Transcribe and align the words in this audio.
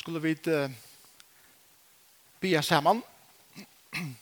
skulle 0.00 0.22
vi 0.22 0.32
uh, 2.48 2.62
saman. 2.62 3.02
Takk 3.92 4.16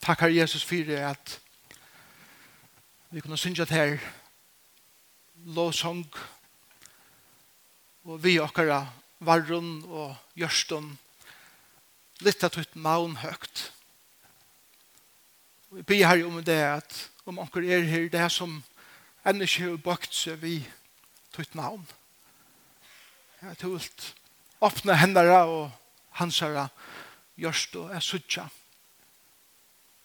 Takkar 0.00 0.28
Jesus 0.28 0.64
for 0.64 0.92
at 1.08 1.40
vi 3.10 3.20
kunne 3.20 3.38
synge 3.38 3.64
til 3.64 3.76
her 3.76 3.98
lovsong 5.44 6.04
og 8.04 8.24
vi 8.24 8.38
okkara 8.40 8.92
varrun 9.20 9.84
og 9.88 10.16
gjørstun 10.36 10.98
litt 12.20 12.44
at 12.44 12.58
ut 12.58 12.76
maun 12.76 13.16
høgt. 13.16 13.72
Vi 15.70 15.82
bia 15.82 16.12
her 16.12 16.26
om 16.26 16.44
det 16.44 16.60
at 16.60 17.10
om 17.24 17.38
onker 17.38 17.64
er 17.64 17.88
her 17.88 18.08
det 18.12 18.32
som 18.32 18.60
enn 19.24 19.40
ikke 19.40 19.70
har 19.70 19.76
bakt 19.80 20.12
seg 20.12 20.42
vi 20.44 20.58
tutt 21.32 21.54
maun. 21.54 21.86
Jeg 23.40 23.48
har 23.48 23.56
tult 23.56 24.12
åpne 24.62 24.96
hendene 24.96 25.38
og 25.42 25.70
hansere 26.18 26.68
gjørst 27.40 27.76
og 27.80 27.94
er 27.94 28.04
suttja 28.04 28.46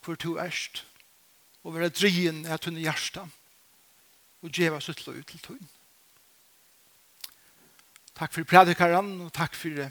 for 0.01 0.15
to 0.15 0.37
erst 0.41 0.85
og 1.63 1.75
være 1.75 1.91
drien 1.91 2.45
er 2.45 2.61
tunne 2.61 2.81
hjärsta 2.81 3.25
og 4.41 4.53
djeva 4.53 4.79
sutt 4.79 5.01
lov 5.07 5.17
til 5.27 5.41
tunn. 5.43 5.69
Takk 8.15 8.33
for 8.33 8.47
predikaren 8.47 9.11
og 9.25 9.33
takk 9.35 9.55
for 9.57 9.89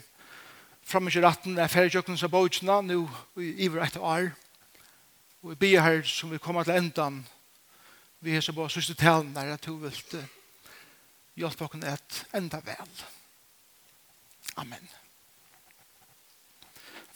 framme 0.87 1.11
ratten 1.23 1.59
er 1.59 1.71
ferdig 1.71 1.95
jøkken 1.95 2.17
som 2.17 2.31
bøtjene 2.31 2.81
nå 2.87 3.01
i 3.39 3.53
iver 3.67 3.85
etter 3.85 4.03
år 4.03 4.31
og 5.43 5.51
vi 5.53 5.59
ber 5.63 5.83
her 5.85 6.01
som 6.03 6.31
vi 6.31 6.41
kommer 6.41 6.67
til 6.67 6.79
endan 6.79 7.21
vi 8.19 8.35
er 8.35 8.41
så 8.41 8.55
bare 8.55 8.73
sørste 8.73 8.97
talen 8.97 9.35
der 9.35 9.53
at 9.53 9.65
du 9.65 9.77
vil 9.77 9.93
hjelpe 11.37 11.69
oss 11.69 11.83
et 11.83 12.25
enda 12.33 12.59
vel. 12.65 12.89
Takk. 12.97 13.16
Amen. 14.55 14.89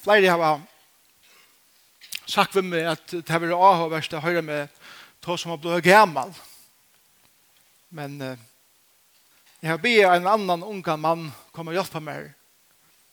Flere 0.01 0.29
har 0.29 0.61
sagt 2.25 2.55
ved 2.55 2.65
meg 2.65 2.87
at 2.89 3.11
det 3.11 3.29
har 3.29 3.41
vært 3.43 3.57
avhåverst 3.57 4.13
å 4.17 4.23
høre 4.23 4.41
med 4.41 4.81
to 5.21 5.35
som 5.37 5.53
har 5.53 5.59
blitt 5.61 5.85
gammel. 5.85 6.31
Men 7.91 8.15
uh, 8.21 8.37
jeg 9.61 9.69
har 9.69 9.81
bedt 9.81 10.07
en 10.07 10.29
annan 10.31 10.63
unga 10.63 10.95
mann 10.97 11.27
komme 11.53 11.73
og 11.73 11.77
hjelpe 11.77 12.01
meg. 12.01 12.31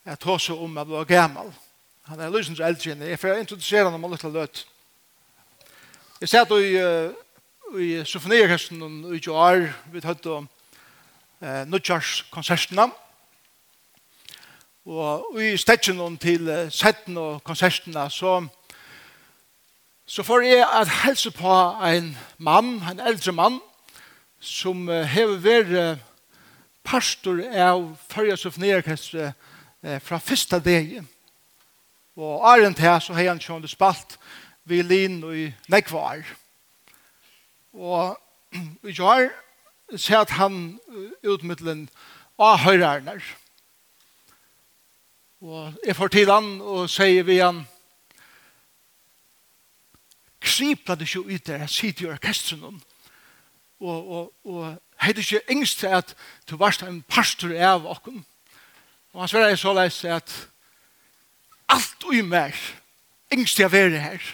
at 0.05 0.21
to 0.21 0.39
som 0.39 0.59
om 0.59 0.77
jeg 0.77 0.87
blått 0.87 1.09
gammel. 1.09 1.53
Han 2.09 2.21
er 2.21 2.31
lysens 2.33 2.61
eldre 2.61 2.93
enn 2.93 3.03
Jeg 3.03 3.19
får 3.21 3.43
introdusere 3.43 3.91
ham 3.91 4.05
om 4.05 4.13
litt 4.13 4.23
løt. 4.23 4.65
Jeg 6.21 6.29
ser 6.29 6.47
at 6.47 6.55
i, 6.57 6.79
uh, 6.81 7.13
i 7.77 8.05
symfonierhesten 8.05 8.81
i 9.13 9.21
Joar, 9.21 9.69
vi 9.93 10.01
tatt 10.01 10.25
om 10.27 10.49
eh, 11.43 11.67
Nudjars 11.69 12.25
konsertene. 12.33 12.89
Og 12.89 13.08
Og 14.89 15.37
i 15.37 15.51
stetjen 15.61 15.99
til 16.17 16.49
setten 16.73 17.19
og 17.21 17.43
konsertene 17.45 18.07
så, 18.09 18.39
så 20.09 20.23
får 20.25 20.45
jeg 20.47 20.65
at 20.65 20.93
helse 21.03 21.31
på 21.37 21.57
en 21.85 22.07
mann, 22.39 22.79
en 22.81 23.01
eldre 23.01 23.33
mann, 23.37 23.59
som 24.41 24.87
har 24.89 25.35
vært 25.45 26.01
pastor 26.89 27.43
av 27.53 27.83
Førja 28.09 28.37
Sofnerkestre 28.41 29.35
fra 30.01 30.19
første 30.25 30.57
dag. 30.65 30.95
Og 32.17 32.47
Arent 32.49 32.81
til 32.81 32.95
så 33.05 33.13
har 33.19 33.29
han 33.29 33.43
kjønt 33.45 33.69
spalt 33.69 34.17
violin 34.65 35.21
og 35.21 35.37
i 35.43 35.51
nekvar. 35.69 36.25
Og 37.77 38.17
i 38.89 38.97
år 39.01 39.29
ser 39.97 40.25
at 40.25 40.33
han 40.41 40.79
utmiddelen 41.21 41.91
av 42.41 42.65
høyrerner. 42.65 43.21
Og 43.21 43.48
Og 45.41 45.75
jeg 45.87 45.95
får 45.97 46.09
til 46.11 46.31
han 46.33 46.47
og 46.61 46.89
sier 46.91 47.23
vi 47.23 47.39
han, 47.39 47.63
kripla 50.43 50.97
det 50.99 51.07
ikke 51.07 51.35
ut 51.35 51.47
der, 51.47 51.63
jeg 51.63 51.71
sitter 51.71 52.07
i 52.07 52.11
orkestren 52.13 52.81
og, 53.79 54.11
og, 54.11 54.33
og 54.45 54.79
hei 55.03 55.13
det 55.15 55.23
ikke 55.23 55.55
engst 55.55 55.79
til 55.83 55.95
at 55.95 56.15
du 56.51 56.57
varst 56.59 56.83
en 56.83 57.03
pastor 57.07 57.53
av 57.55 57.87
okken. 57.87 58.25
Og 59.15 59.23
han 59.23 59.31
sverre 59.31 59.57
så 59.59 59.75
leis 59.77 60.01
at 60.05 60.33
alt 61.71 62.07
ui 62.11 62.23
mer, 62.27 62.57
engst 63.31 63.61
til 63.61 63.69
å 63.69 63.73
være 63.73 64.03
her. 64.03 64.25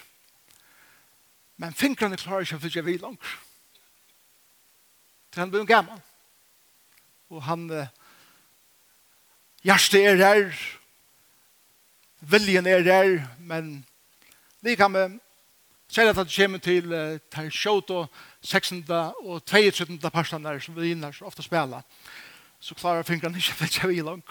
Men 1.61 1.77
fingrene 1.77 2.17
klarer 2.17 2.47
ikke 2.47 2.63
for 2.63 2.79
jeg 2.79 2.87
vi 2.87 2.97
langt. 3.03 3.35
Til 5.33 5.45
han 5.45 5.53
blir 5.53 5.69
gammel. 5.69 6.01
Og 7.29 7.43
han, 7.45 7.69
hjertet 9.67 10.01
er 10.01 10.25
her, 10.25 10.65
viljen 12.31 12.67
er 12.67 12.83
der, 12.83 13.21
men 13.39 13.87
vi 14.61 14.75
kan 14.75 14.91
med 14.91 15.21
Særlig 15.89 16.11
at 16.11 16.27
det 16.27 16.37
kommer 16.37 16.59
til 16.59 16.93
uh, 16.93 17.19
til 17.31 17.51
sjåt 17.53 17.91
og 17.91 18.09
16. 18.43 18.85
og 18.89 19.45
22. 19.45 19.99
personer 20.11 20.59
som 20.59 20.77
vi 20.77 20.91
inner 20.91 21.13
så 21.13 21.25
ofte 21.25 21.43
spiller. 21.43 21.83
så 22.61 22.75
klarer 22.75 23.03
fingrene 23.03 23.37
ikke 23.37 23.53
for 23.53 23.65
ikke 23.65 23.89
vi 23.89 24.01
langt. 24.01 24.25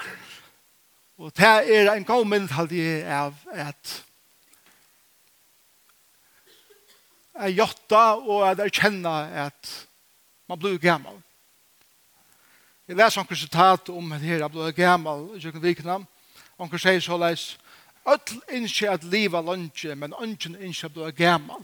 Og 1.18 1.32
det 1.38 1.46
er 1.46 1.92
en 1.94 2.04
god 2.04 2.26
mynd 2.26 2.50
halde 2.50 3.06
av 3.06 3.34
at 3.52 4.04
at 7.36 7.54
jotta 7.54 8.16
og 8.16 8.50
at 8.50 8.60
erkjenne 8.60 9.10
at 9.46 9.88
man 10.50 10.60
blir 10.60 10.78
gammal. 10.78 11.22
Jeg 12.88 12.98
leser 12.98 13.24
noen 13.24 13.38
sitat 13.40 13.90
om 13.90 14.12
at 14.12 14.22
her, 14.22 14.42
jeg 14.44 14.52
blir 14.52 14.72
gammal 14.72 15.30
i 15.36 15.40
kjøkken 15.40 15.64
vikna. 15.64 16.00
Onker 16.60 16.78
sier 16.78 17.00
så 17.02 17.18
leis, 17.18 17.54
Öll 18.06 18.42
innskje 18.52 18.92
at 18.92 19.04
liva 19.04 19.42
lunge, 19.42 19.96
men 19.96 20.14
ungen 20.14 20.58
innskje 20.60 20.90
at 20.90 20.96
du 20.96 21.04
er 21.06 21.16
gammal. 21.16 21.64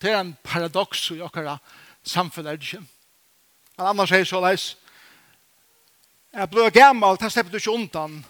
Det 0.00 0.10
er 0.10 0.20
en 0.20 0.36
paradox 0.44 1.10
i 1.14 1.20
okkara 1.22 1.56
samfunnet. 2.04 2.74
Men 3.76 3.86
annars 3.86 4.12
sier 4.12 4.28
så 4.28 4.40
leis, 4.42 4.72
jeg 6.32 6.50
blir 6.50 6.72
gammal, 6.72 7.16
det 7.20 7.32
slipper 7.32 7.52
du 7.52 7.60
ikke 7.60 7.76
undan, 7.76 8.20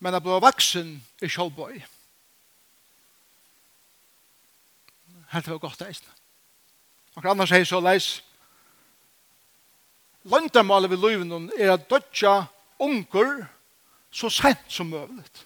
men 0.00 0.16
jeg 0.16 0.24
blir 0.24 0.44
vaksen 0.44 0.94
i 1.22 1.28
kjolbøy. 1.28 1.80
Helt 5.32 5.50
var 5.50 5.58
godt 5.58 5.82
eisen. 5.88 6.08
Og 7.16 7.26
annars 7.30 7.52
sier 7.52 7.68
så 7.68 7.80
leis, 7.80 8.22
Løndamålet 10.24 10.88
ved 10.90 11.02
løyven 11.02 11.50
er 11.58 11.74
at 11.74 11.90
dødja 11.90 12.46
unger 12.80 13.44
så 14.10 14.30
sent 14.32 14.62
som 14.72 14.88
møvlet. 14.88 15.42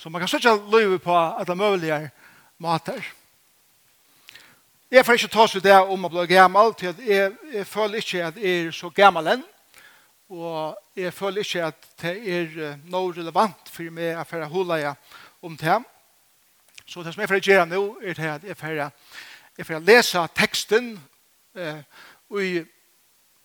Så 0.00 0.08
man 0.08 0.20
kan 0.20 0.28
søtja 0.28 0.54
løyve 0.56 0.98
på 0.98 1.12
at 1.12 1.46
det 1.46 1.56
mulig 1.56 1.90
er 1.90 1.98
mulige 1.98 2.10
mater. 2.58 3.04
Jeg 4.90 5.04
får 5.06 5.12
ikke 5.12 5.28
ta 5.28 5.44
seg 5.46 5.62
det 5.62 5.74
om 5.76 6.06
å 6.06 6.08
bli 6.08 6.24
gammel, 6.30 6.72
til 6.74 6.88
at 6.88 7.02
jeg, 7.04 7.34
jeg 7.52 7.66
føler 7.68 8.00
ikke 8.00 8.22
at 8.24 8.38
jeg 8.40 8.62
er 8.62 8.70
så 8.72 8.88
gammel 8.96 9.28
enn, 9.34 9.44
og 10.32 10.78
jeg 10.96 11.12
føler 11.12 11.44
ikke 11.44 11.66
at 11.68 11.86
det 12.00 12.14
er 12.16 12.80
noe 12.88 13.12
relevant 13.12 13.68
for 13.68 13.92
meg 13.92 14.16
å 14.16 14.40
jeg 14.40 14.50
hula 14.56 14.80
jeg 14.80 14.96
om 15.44 15.60
det. 15.60 15.78
Så 16.88 17.04
det 17.04 17.12
som 17.12 17.20
jeg 17.20 17.34
får 17.34 17.44
gjøre 17.44 17.68
nå 17.68 17.84
er 18.00 18.16
det 18.16 18.34
at 18.38 18.50
jeg 18.54 18.56
får, 18.56 18.82
jeg 19.58 19.68
får 19.68 19.88
lese 19.92 20.26
teksten 20.32 20.94
eh, 21.54 21.84
i 22.40 22.52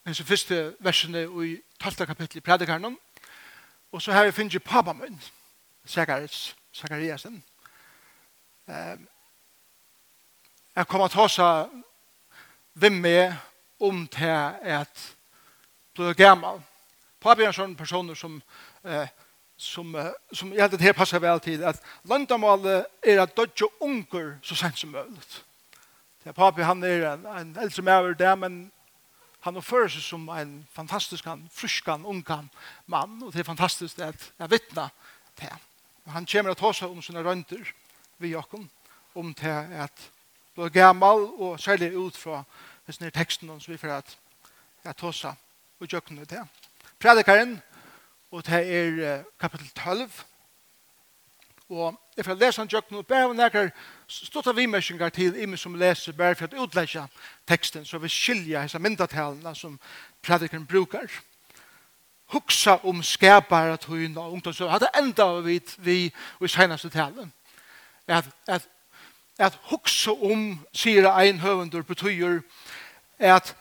den 0.08 0.24
første 0.24 0.66
versene 0.80 1.28
i 1.28 1.58
12. 1.84 2.06
kapittel 2.08 2.40
i 2.40 2.48
predikarnen, 2.48 2.96
og 3.92 4.02
så 4.02 4.16
har 4.16 4.24
jeg 4.24 4.40
finnet 4.40 4.64
pappa 4.64 4.96
min. 4.96 5.20
Og 5.20 5.45
Zacharias, 5.88 6.56
Zachariasen. 6.74 7.44
Eh, 8.68 8.98
jeg 10.76 10.88
kommer 10.88 11.08
til 11.08 11.20
å 11.20 11.28
ta 11.28 11.50
hvem 12.74 12.98
med 13.02 13.36
om 13.80 14.08
til 14.08 14.28
at 14.76 15.04
du 15.98 16.04
er 16.04 16.18
gammel. 16.18 16.62
Papi 17.22 17.46
er 17.46 17.52
en 17.52 17.58
sånn 17.58 17.76
person 17.78 18.16
som, 18.16 18.42
eh, 18.84 19.08
som, 19.58 19.96
eh, 19.96 20.12
som 20.34 20.52
jeg 20.52 20.62
held 20.62 20.72
det 20.72 20.82
her 20.82 21.20
vel 21.20 21.40
til, 21.40 21.64
at 21.64 21.82
landamålet 22.04 22.86
er 23.04 23.22
at 23.22 23.36
dødje 23.36 23.70
unger 23.82 24.40
så 24.44 24.56
sent 24.56 24.80
som 24.80 24.90
mulig. 24.90 25.22
Det 26.24 26.36
pappi 26.36 26.62
han 26.62 26.84
er 26.84 27.14
en, 27.14 27.26
en 27.26 27.58
eldre 27.58 27.82
maver 27.82 28.14
der, 28.14 28.36
men 28.36 28.72
han 29.42 29.58
oppfører 29.58 29.88
seg 29.88 30.02
som 30.02 30.30
en 30.30 30.68
fantastisk, 30.74 31.26
han, 31.26 31.50
fryskan, 31.54 32.06
ungan 32.06 32.50
mann, 32.88 33.24
og 33.24 33.34
det 33.34 33.40
er 33.40 33.44
fantastisk 33.44 34.00
at 34.00 34.32
jeg 34.40 34.52
vittner 34.52 34.90
til 35.38 35.50
ham 35.50 35.60
han 36.06 36.26
kommer 36.26 36.50
att 36.50 36.58
ta 36.58 36.74
sig 36.74 36.88
om 36.88 37.02
sina 37.02 37.24
rönder 37.24 37.74
vid 38.18 38.32
Jakob 38.32 38.68
om 39.14 39.34
till 39.34 39.50
att 39.50 40.12
bli 40.56 40.70
gammal 40.70 41.20
och 41.24 41.60
särskilt 41.60 41.94
ut 42.08 42.16
från 42.16 42.46
den 42.86 42.96
här 43.00 43.10
texten 43.10 43.60
som 43.60 43.72
vi 43.72 43.78
får 43.78 43.88
att, 43.88 44.18
att 44.84 44.98
ta 44.98 45.14
sig 45.14 45.34
och 45.80 45.94
gökna 45.94 46.26
det. 46.26 46.48
Predikaren 47.00 47.62
og 48.32 48.44
det 48.46 48.62
er 48.68 49.24
kapitel 49.40 49.70
12 49.76 50.24
og 51.70 51.96
jeg 52.18 52.26
får 52.26 52.34
lese 52.34 52.62
han 52.62 52.70
tjøkken 52.70 52.98
og 52.98 53.08
bare 53.08 53.34
nekker 53.34 53.70
stått 54.08 54.48
av 54.48 54.60
imersinger 54.60 55.10
til 55.10 55.36
imen 55.42 55.58
som 55.58 55.76
leser 55.76 56.14
bare 56.14 56.36
for 56.36 56.52
å 56.54 56.66
utlegge 56.66 57.08
teksten 57.48 57.86
så 57.86 57.98
vi 57.98 58.10
skiljer 58.12 58.68
disse 58.68 58.80
myndatalene 58.80 59.56
som 59.56 59.80
predikeren 60.22 60.66
brukar 60.66 61.10
huksa 62.34 62.80
om 62.84 63.04
skapare 63.04 63.78
tøyna 63.78 64.20
og 64.20 64.54
så 64.56 64.70
Hadde 64.70 64.90
enda 64.98 65.26
vi, 65.42 65.62
vi 65.78 66.14
i 66.42 66.48
senaste 66.48 66.90
talen. 66.90 67.34
At, 68.08 68.26
at, 68.48 68.68
at 69.40 69.60
huksa 69.72 70.12
om, 70.12 70.60
sier 70.74 71.10
ein 71.12 71.40
høvendur, 71.40 71.82
betyr 71.82 72.42
at 73.20 73.56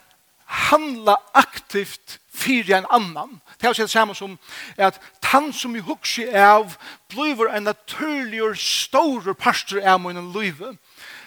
handla 0.45 1.17
aktivt 1.35 2.21
fyrir 2.35 2.77
en 2.77 2.87
annan. 2.91 3.41
Det 3.61 3.69
er 3.69 3.73
det 3.73 3.91
samme 3.91 4.15
som 4.15 4.39
at 4.77 5.01
han 5.23 5.53
som 5.53 5.77
i 5.77 5.79
hugsi 5.79 6.25
av 6.29 6.77
blir 7.09 7.49
en 7.51 7.63
naturlig 7.63 8.43
og 8.43 8.57
stor 8.59 9.33
pastor 9.33 9.81
av 9.83 10.01
min 10.01 10.33
liv. 10.33 10.61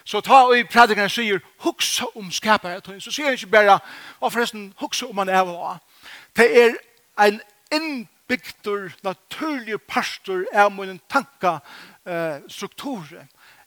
Så 0.05 0.21
ta 0.21 0.43
og 0.47 0.57
i 0.57 0.63
predikeren 0.63 1.09
sier 1.09 1.39
hugsa 1.59 2.05
om 2.15 2.31
skapare 2.31 2.79
tøyna. 2.81 2.99
Så 2.99 3.11
sier 3.11 3.25
han 3.25 3.33
ikke 3.33 3.51
bare, 3.51 3.79
og 4.19 4.33
forresten 4.33 4.73
hugsa 4.77 5.05
om 5.05 5.17
han 5.17 5.29
av. 5.29 5.79
Det 6.37 6.47
er 6.63 6.77
en 7.17 7.41
innbygdur, 7.71 8.93
naturlig 9.03 9.81
pastor 9.87 10.45
av 10.53 10.71
min 10.71 10.99
tanka 11.09 11.59
eh, 12.05 12.39
struktur 12.47 13.05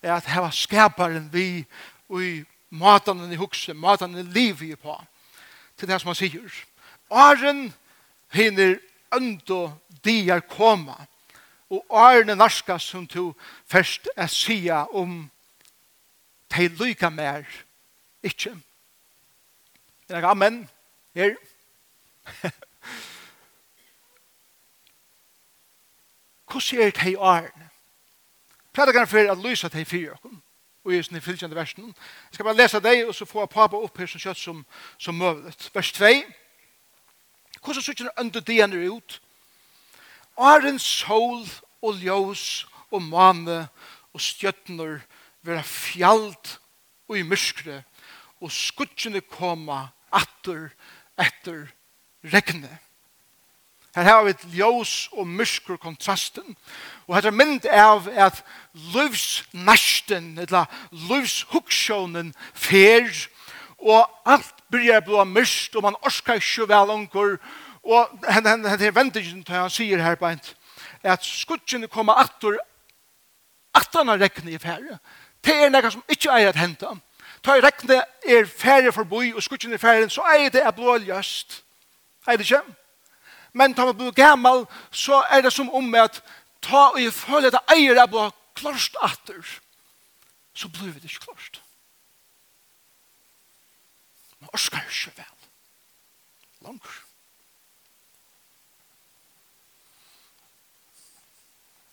er 0.02 0.14
at 0.14 0.28
heva 0.30 0.50
skaparen 0.54 1.28
vi 1.32 1.64
og 2.08 2.22
i 2.24 2.34
matan 2.70 3.32
i 3.32 3.38
hukse, 3.38 3.74
matan 3.74 4.16
i 4.18 4.22
livet 4.22 4.78
på 4.80 4.96
til 5.76 5.88
det 5.88 6.00
som 6.00 6.12
han 6.12 6.18
sier. 6.18 6.48
Åren 7.10 7.70
hinner 8.32 8.78
øndo 9.14 9.70
diar 10.04 10.42
koma 10.46 10.96
og 11.70 11.84
årene 11.88 12.34
narska 12.34 12.78
som 12.78 13.06
to 13.06 13.32
først 13.66 14.08
er 14.16 14.26
sia 14.26 14.84
om 14.92 15.30
de 16.50 16.68
lyka 16.68 17.10
mer 17.10 17.46
ikke. 18.22 18.54
Er 20.08 20.20
det 20.20 20.30
amen? 20.30 20.68
Her. 21.14 21.34
Hvordan 26.50 26.80
er 26.80 26.90
det 26.90 27.02
hei 27.04 27.14
årene? 27.16 27.70
Prædikeren 28.72 29.06
for 29.06 29.32
at 29.32 29.38
lysa 29.38 29.68
til 29.68 29.84
fire 29.84 30.16
og 30.84 30.94
i 30.94 31.00
sånne 31.04 31.20
fylkjende 31.20 31.56
versen. 31.56 31.90
Jeg 32.30 32.38
skal 32.38 32.46
bare 32.48 32.56
lese 32.56 32.80
deg, 32.80 33.02
og 33.06 33.14
så 33.14 33.26
få 33.28 33.44
pappa 33.46 33.76
opp 33.76 33.98
her 34.00 34.08
som 34.08 34.22
kjøtt 34.22 34.38
som, 34.40 34.62
som 34.98 35.18
møvlet. 35.18 35.66
Vers 35.74 35.92
2. 35.92 36.08
Hvordan 37.60 37.82
ser 37.84 37.98
det 37.98 38.14
under 38.18 38.40
dien 38.40 38.72
er 38.72 38.88
ut? 38.88 39.20
Åren 40.40 40.78
sol 40.80 41.44
og 41.84 42.00
ljøs 42.00 42.66
og 42.90 43.02
mane 43.02 43.66
og 44.14 44.20
stjøtner 44.24 45.02
være 45.44 45.62
fjalt 45.62 46.56
og 47.08 47.18
i 47.18 47.26
myskre, 47.26 47.82
og 48.40 48.52
skutsjene 48.52 49.20
koma 49.20 49.90
atter 50.12 50.70
etter 51.20 51.66
regnet. 52.24 52.89
Her 53.94 54.02
har 54.06 54.22
vi 54.24 54.30
et 54.30 54.44
ljós 54.54 55.08
og 55.12 55.26
myrskur 55.26 55.76
kontrasten. 55.76 56.56
Og 57.08 57.16
her 57.16 57.26
er 57.26 57.34
mynd 57.34 57.66
av 57.66 58.06
at 58.14 58.44
løvsnasten, 58.94 60.38
eller 60.38 60.70
løvshuksjonen, 61.08 62.34
fer, 62.54 63.10
og 63.78 64.06
alt 64.26 64.54
byrjar 64.70 65.00
blå 65.00 65.24
myrst, 65.24 65.76
og 65.76 65.82
man 65.82 65.98
orskar 66.06 66.38
ikke 66.38 66.68
vel 66.68 66.94
onkur, 66.94 67.36
og 67.82 68.26
henne 68.28 68.68
er 68.68 68.90
vendingen 68.90 69.44
til 69.44 69.54
han 69.54 69.70
sier 69.72 70.02
her 70.02 70.18
beint, 70.20 70.54
at 71.02 71.24
skutjene 71.24 71.88
kommer 71.88 72.20
attor, 72.20 72.58
han 73.94 74.20
rekne 74.20 74.50
i 74.50 74.58
færre. 74.58 74.98
Det 75.44 75.54
er 75.54 75.70
nekka 75.70 75.90
som 75.90 76.04
ikke 76.08 76.30
eier 76.32 76.52
at 76.52 76.58
henta. 76.60 76.94
Ta 77.42 77.56
i 77.56 77.62
rekne 77.64 78.02
er 78.28 78.46
færre 78.46 78.92
forbi, 78.92 79.32
og 79.34 79.42
skutjene 79.42 79.74
er 79.74 79.82
færre, 79.82 80.10
så 80.10 80.22
eier 80.34 80.52
det 80.52 80.62
er 80.62 80.70
blå 80.76 80.96
ljøst. 81.00 81.62
Eier 82.28 82.38
det 82.38 82.46
ikke? 82.46 82.62
men 83.52 83.74
tar 83.74 83.90
man 83.90 83.96
blir 83.96 84.12
gammal, 84.14 84.66
så 84.90 85.22
er 85.30 85.42
det 85.42 85.52
som 85.52 85.70
om 85.74 85.94
at 85.94 86.22
ta 86.62 86.90
og 86.92 87.00
jeg 87.02 87.12
føler 87.12 87.50
at 87.50 87.74
eier 87.74 87.98
er 87.98 88.06
bare 88.10 88.32
klarst 88.54 88.96
atter, 89.02 89.42
så 90.54 90.68
blir 90.68 90.92
det 90.92 91.04
ikke 91.04 91.26
klarst. 91.26 91.62
Man 94.40 94.50
orskar 94.52 94.84
ikke 94.88 95.12
vel. 95.16 95.48
Langer. 96.60 96.98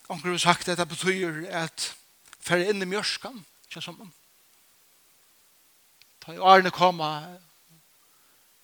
Onkel 0.08 0.30
har 0.30 0.38
sagt 0.40 0.68
at 0.68 0.78
det 0.78 0.88
betyr 0.88 1.44
at 1.52 1.90
færre 2.40 2.70
inn 2.70 2.82
i 2.82 2.88
mjørskan, 2.88 3.42
ikke 3.68 3.82
som 3.84 3.98
man. 4.00 4.12
Ta 6.24 6.32
i 6.32 6.40
årene 6.40 6.72
koma 6.72 7.10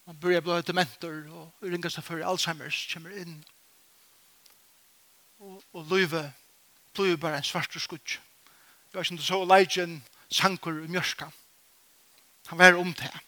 Man 0.06 0.18
börjar 0.18 0.40
bli 0.40 0.52
dementer 0.52 0.72
mentor 0.74 1.52
och 1.60 1.68
ringa 1.70 1.90
sig 1.90 2.02
för 2.02 2.20
Alzheimers 2.20 2.94
kommer 2.94 3.18
in. 3.18 3.44
Och, 5.38 5.62
och 5.70 5.86
Luive 5.86 6.30
blir 6.92 7.16
bara 7.16 7.36
en 7.36 7.42
svart 7.42 7.74
skudd. 7.74 8.10
Jag 8.90 9.00
vet 9.00 9.10
inte 9.10 9.22
så 9.24 9.42
Elijah 9.42 9.98
sankur 10.28 10.84
i 10.84 10.88
mjörska. 10.88 11.32
Han 12.46 12.58
var 12.58 12.74
om 12.74 12.92
det. 12.92 13.20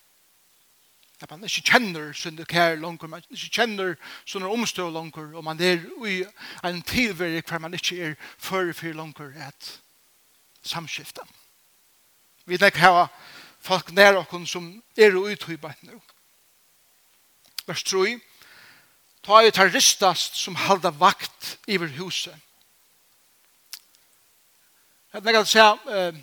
Att 1.21 1.31
man 1.31 1.43
inte 1.43 1.49
känner 1.49 2.13
sin 2.13 2.47
kär 2.47 2.77
langer, 2.77 3.07
man 3.07 3.23
inte 3.29 3.47
känner 3.47 3.97
sina 4.25 4.49
omstå 4.49 4.91
langer, 4.91 5.35
og 5.35 5.45
man 5.45 5.61
er 5.61 5.81
i 6.07 6.27
en 6.63 6.83
tilverk 6.83 7.49
hver 7.49 7.59
man 7.59 7.75
ikke 7.75 7.97
er 7.97 8.15
før 8.39 8.73
for 8.73 8.93
langer 8.93 9.49
et 9.49 9.81
samskifte. 10.63 11.25
Vi 12.45 12.59
tenker 12.59 12.79
her 12.81 13.09
folk 13.61 13.93
nær 13.93 14.21
oss 14.21 14.51
som 14.51 14.83
er 14.97 15.17
utøybeid 15.17 15.81
nå 15.83 16.03
vers 17.67 17.83
3, 17.83 18.19
ta 19.23 19.43
i 19.43 19.51
terroristast 19.51 20.39
som 20.39 20.59
halda 20.67 20.91
vakt 20.91 21.57
iver 21.67 21.91
huset. 21.99 22.35
Jeg 25.13 25.23
tenker 25.23 25.41
at 25.41 25.55
jeg 25.55 25.79
eh, 25.97 26.19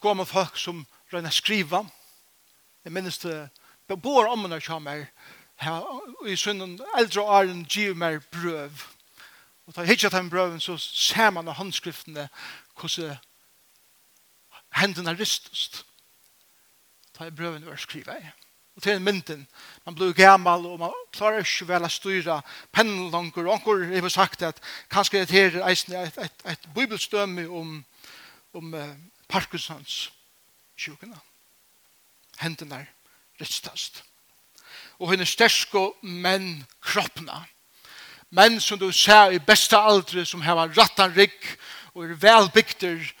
går 0.00 0.14
med 0.14 0.26
folk 0.26 0.56
som 0.58 0.86
røyner 1.12 1.30
skriva. 1.34 1.82
Jeg 2.84 2.92
minnes 2.92 3.18
det, 3.18 3.48
jeg 3.88 4.02
bor 4.02 4.28
om 4.30 4.46
når 4.46 4.60
jeg 4.60 4.68
kommer 4.68 5.04
her, 5.60 5.86
i 6.26 6.36
sønnen 6.36 6.78
eldre 6.96 7.22
åren 7.22 7.64
giver 7.64 7.98
meg 7.98 8.22
brøv. 8.32 8.84
Og 9.66 9.74
da 9.74 9.82
jeg 9.82 9.88
hittet 9.96 10.12
den 10.12 10.30
brøven, 10.30 10.60
så 10.60 10.78
ser 10.78 11.30
man 11.30 11.48
av 11.48 11.58
håndskriftene 11.60 12.28
hvordan 12.78 13.18
hendene 14.78 15.16
ristest. 15.18 15.84
Da 17.18 17.26
er 17.26 17.34
brøven 17.34 17.66
var 17.66 17.76
skriva 17.76 18.16
i 18.16 18.30
og 18.80 18.84
til 18.84 19.00
mynden. 19.00 19.46
Man 19.84 19.94
blir 19.94 20.12
gammal, 20.12 20.66
og 20.66 20.78
man 20.78 20.92
klarer 21.12 21.44
ikke 21.44 21.68
vel 21.68 21.84
å 21.84 21.90
styre 21.92 22.38
pennelanker. 22.72 23.44
Og 23.44 23.58
anker 23.58 23.84
har 23.92 24.04
vi 24.04 24.12
sagt 24.12 24.42
at 24.46 24.60
kanskje 24.88 25.20
det 25.20 25.34
her 25.34 25.58
er 25.60 25.68
et, 25.68 25.92
et, 25.92 26.18
et, 26.24 26.44
et 26.54 26.68
bibelstømme 26.74 27.44
om, 27.48 27.74
om 28.56 28.74
uh, 28.74 28.94
Parkinsons 29.28 30.10
sjukene. 30.80 31.18
Hendene 32.40 32.80
er 32.80 32.88
rettstast. 33.40 34.02
Og 34.98 35.12
hun 35.12 35.20
er 35.20 35.92
menn 36.02 36.64
kroppene. 36.80 37.44
Menn 38.30 38.60
som 38.60 38.78
du 38.78 38.92
ser 38.92 39.34
i 39.34 39.42
beste 39.42 39.76
aldre, 39.76 40.24
som 40.24 40.40
har 40.40 40.56
rattan 40.76 41.12
rygg 41.12 41.36
og 41.94 42.04
er 42.04 42.16
velbygter, 42.16 43.12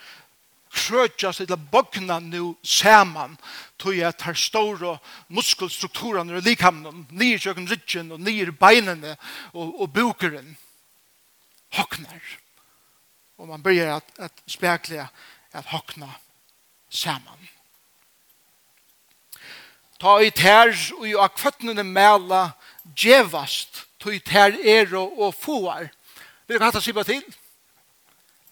krøtjas 0.70 1.40
til 1.40 1.56
bogna 1.70 2.18
nu 2.22 2.56
saman 2.62 3.36
tog 3.78 3.96
jeg 3.96 4.16
tar 4.18 4.38
store 4.38 4.98
muskelstrukturene 5.28 6.38
i 6.38 6.44
likhamnen 6.44 7.06
nye 7.10 7.38
kjøkken 7.38 7.68
rytjen 7.70 8.12
og 8.14 8.22
nye 8.22 8.52
beinene 8.52 9.16
og, 9.52 9.80
og 9.82 9.90
bukeren 9.92 10.54
hokner 11.74 12.20
og 13.40 13.48
man 13.48 13.62
börjar 13.62 13.96
at, 13.96 14.04
at 14.18 14.42
spekle 14.46 15.08
at 15.52 15.64
hokna 15.72 16.10
saman. 16.90 17.48
Ta 20.00 20.18
i 20.20 20.30
tær 20.30 20.72
og 20.98 21.06
i 21.08 21.16
akvøttene 21.16 21.84
mæla 21.84 22.50
djevast 22.84 23.86
tog 24.00 24.14
i 24.14 24.20
tær 24.20 24.56
er 24.60 24.92
og, 24.96 25.16
og 25.18 25.34
foar 25.34 25.88
vil 26.46 26.58
du 26.58 26.64
hva 26.64 26.70
hatt 26.72 27.06
til? 27.06 27.24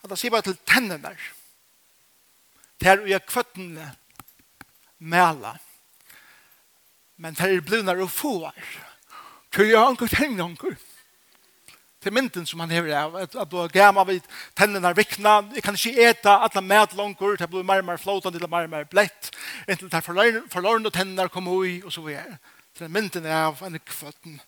hatt 0.02 0.12
å 0.12 0.42
til 0.46 0.56
tennene 0.64 1.16
der 2.80 3.04
er 3.14 3.18
kvøttene 3.18 3.94
mæla. 4.98 5.56
Men 7.16 7.34
der 7.34 7.56
er 7.56 7.60
blivnar 7.60 8.02
og 8.02 8.10
fåar. 8.10 8.54
Så 9.54 9.64
jeg 9.64 9.80
anker 9.80 10.06
tegn 10.06 10.40
anker. 10.40 10.76
Til 11.98 12.12
mynden 12.14 12.46
som 12.46 12.60
han 12.60 12.70
hever 12.70 12.94
av, 12.94 13.16
at 13.18 13.34
at 13.34 13.50
du 13.50 13.56
er 13.58 13.72
gamma 13.74 14.04
vid 14.06 14.22
tennene 14.56 14.86
er 14.86 14.94
vikna, 14.94 15.40
jeg 15.54 15.62
kan 15.66 15.74
ikke 15.74 16.10
eta 16.10 16.36
alle 16.46 16.62
mæt 16.62 16.94
langer, 16.94 17.36
det 17.36 17.50
blir 17.50 17.66
mer 17.66 17.82
og 17.82 17.84
mer 17.84 17.98
flåtan, 17.98 18.32
det 18.32 18.38
blir 18.38 18.48
mer 18.48 18.68
og 18.68 18.70
mer 18.70 18.84
blett, 18.84 19.32
inntil 19.66 19.90
det 19.90 19.98
er 19.98 20.42
forlåren 20.50 20.86
og 20.86 20.92
tennene 20.92 21.22
er 21.22 21.28
kommet 21.28 21.50
ui, 21.50 21.82
og 21.82 21.92
så 21.92 22.00
videre. 22.00 22.38
Til 22.78 22.90
mynden 22.90 23.26
er 23.26 23.48
av 23.48 23.62
en 23.66 23.80
kvøtten. 23.82 24.38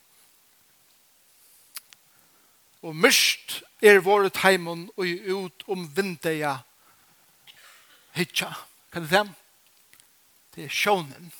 Og 2.82 2.94
myst 2.96 3.62
er 3.82 3.98
våre 3.98 4.30
teimen 4.30 4.86
og 4.96 5.06
ut 5.26 5.66
om 5.66 5.88
vindeia 5.96 6.60
hitja. 8.12 8.54
Kan 8.92 9.02
det 9.02 9.10
dem? 9.10 9.34
Det 10.54 10.64
er 10.64 10.68
sjånen. 10.68 11.32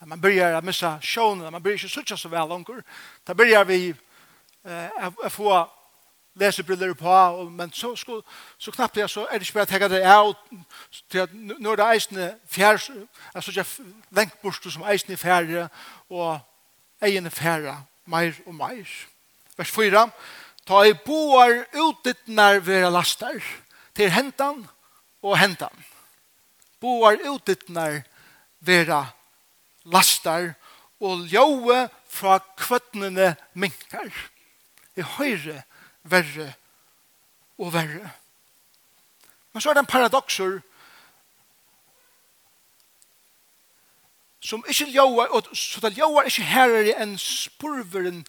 Når 0.00 0.06
man 0.06 0.20
börjar 0.20 0.52
att 0.52 0.64
missa 0.64 1.00
sjånen, 1.00 1.52
man 1.52 1.62
börjar 1.62 1.78
inte 1.78 1.88
suttja 1.88 2.16
så 2.16 2.28
väl 2.28 2.48
långt. 2.48 2.68
Då 3.24 3.34
börjar 3.34 3.64
vi 3.64 3.94
eh, 4.64 5.28
få 5.28 5.68
lesebriller 6.34 6.94
på, 6.94 7.10
og, 7.10 7.52
men 7.52 7.72
så, 7.72 7.96
så, 7.96 8.22
så 8.58 8.72
knappt 8.72 8.96
jeg 8.96 9.10
så 9.10 9.26
er 9.28 9.38
det 9.38 9.46
ikke 9.46 9.58
bare 9.58 9.68
å 9.68 9.72
tenke 9.72 9.88
det 9.92 10.02
av 10.08 10.30
til 11.12 11.24
at 11.26 11.34
nå 11.34 11.72
er 11.72 11.80
det 11.80 11.88
eisene 11.92 12.28
fjær, 12.50 12.80
altså 13.34 13.52
ikke 13.52 13.88
lengt 14.16 14.38
bort 14.42 14.64
som 14.64 14.86
eisene 14.88 15.18
fjærre, 15.20 15.68
og 16.08 16.40
egene 17.04 17.30
fjærre, 17.32 17.76
meir 18.08 18.38
og 18.46 18.56
meir. 18.56 18.88
Vers 19.58 19.72
4, 19.74 20.06
ta 20.66 20.84
i 20.88 20.94
boar 21.04 21.66
utdittnar 21.84 22.62
vera 22.64 22.90
lastar, 22.92 23.42
til 23.92 24.08
hentan, 24.12 24.64
og 25.22 25.38
hentan. 25.38 25.84
Boar 26.80 27.18
utitnar 27.30 28.02
vera 28.60 29.06
lastar 29.84 30.54
og 31.02 31.26
ljóe 31.30 31.88
fra 32.06 32.38
kvötnene 32.58 33.34
minkar. 33.54 34.10
I 34.96 35.02
høyre 35.16 35.62
verre 36.02 36.52
og 37.58 37.72
verre. 37.72 38.10
Men 39.52 39.62
så 39.62 39.70
er 39.70 39.74
det 39.74 39.84
en 39.84 39.94
paradoxer 39.94 40.60
som 44.42 44.64
ikke 44.68 44.90
ljóar, 44.90 45.30
og 45.30 45.56
så 45.56 45.80
det 45.80 45.94
ljóar 45.96 46.26
ikke 46.26 46.46
herre 46.50 46.96
enn 46.98 47.14
spurveren 47.20 48.24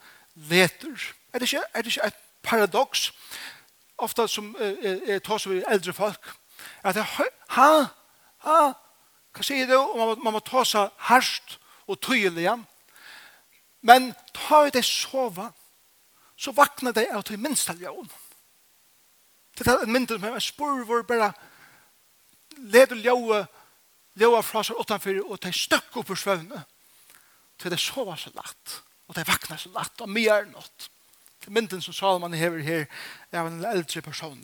leter. 0.50 0.94
Er 1.34 1.42
det 1.42 1.50
ikke, 1.50 1.66
er 1.74 1.82
det 1.82 1.96
ikke 1.96 2.08
et 2.08 2.20
paradox? 2.44 3.10
Ofta 3.98 4.28
som 4.28 4.56
eh, 4.60 4.78
eh, 4.84 5.22
tas 5.22 5.48
over 5.48 5.64
eldre 5.70 5.94
folk, 5.94 6.36
at 6.84 6.98
jeg, 7.00 7.30
ha, 7.56 7.70
ha, 8.46 8.60
hva 9.34 9.46
sier 9.46 9.70
du? 9.70 9.76
Og 9.78 9.98
man, 9.98 10.24
man 10.28 10.36
må 10.38 10.44
ta 10.46 10.64
seg 10.68 10.92
harst 11.10 11.58
og 11.90 12.00
tydelig. 12.04 12.52
Men 13.84 14.12
ta 14.36 14.64
i 14.68 14.74
det 14.74 14.86
sova, 14.88 15.50
så 16.38 16.54
vakna 16.56 16.94
det 16.96 17.10
av 17.14 17.26
til 17.28 17.42
minst 17.42 17.70
aljon. 17.72 18.10
Det 19.58 19.68
er 19.68 19.84
en 19.84 19.94
mindre, 19.94 20.18
som 20.18 20.34
jeg 20.34 20.48
spør 20.48 20.86
hvor 20.88 21.04
bare 21.08 21.32
leder 22.74 22.98
ljøa, 23.02 23.44
ljøa 24.20 24.42
fra 24.46 24.64
seg 24.66 24.80
utenfor 24.80 25.20
og 25.24 25.38
det 25.42 25.52
er 25.52 25.60
støkk 25.60 26.00
opp 26.02 26.10
i 26.14 26.18
svøvnet. 26.18 26.66
Til 27.62 27.72
det 27.72 27.80
sova 27.80 28.18
så 28.18 28.34
lagt 28.34 28.82
og 29.08 29.16
det 29.18 29.28
vakna 29.28 29.58
så 29.60 29.70
lagt 29.74 30.02
og 30.02 30.10
mye 30.10 30.40
er 30.42 30.50
nått. 30.50 30.90
Det 31.40 31.52
er 31.52 31.56
mynden 31.58 31.82
som 31.84 31.94
Salman 31.94 32.34
hever 32.34 32.64
her, 32.64 32.86
av 33.36 33.50
en 33.50 33.66
eldre 33.68 34.02
person. 34.02 34.40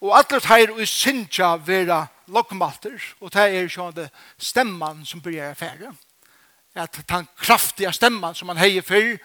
Og 0.00 0.12
alle 0.12 0.40
teir 0.44 0.72
og 0.74 0.82
sinja 0.88 1.54
vera 1.56 2.06
lokmalter, 2.28 3.00
og 3.20 3.32
det 3.32 3.46
er 3.46 3.68
sjående 3.68 4.10
stemman 4.38 5.04
som 5.06 5.22
byrjar 5.22 5.54
affære. 5.54 5.94
At 6.76 6.98
den 7.08 7.28
kraftiga 7.36 7.92
stemman 7.92 8.34
som 8.34 8.48
han 8.48 8.60
heier 8.60 8.84
fyrr, 8.84 9.16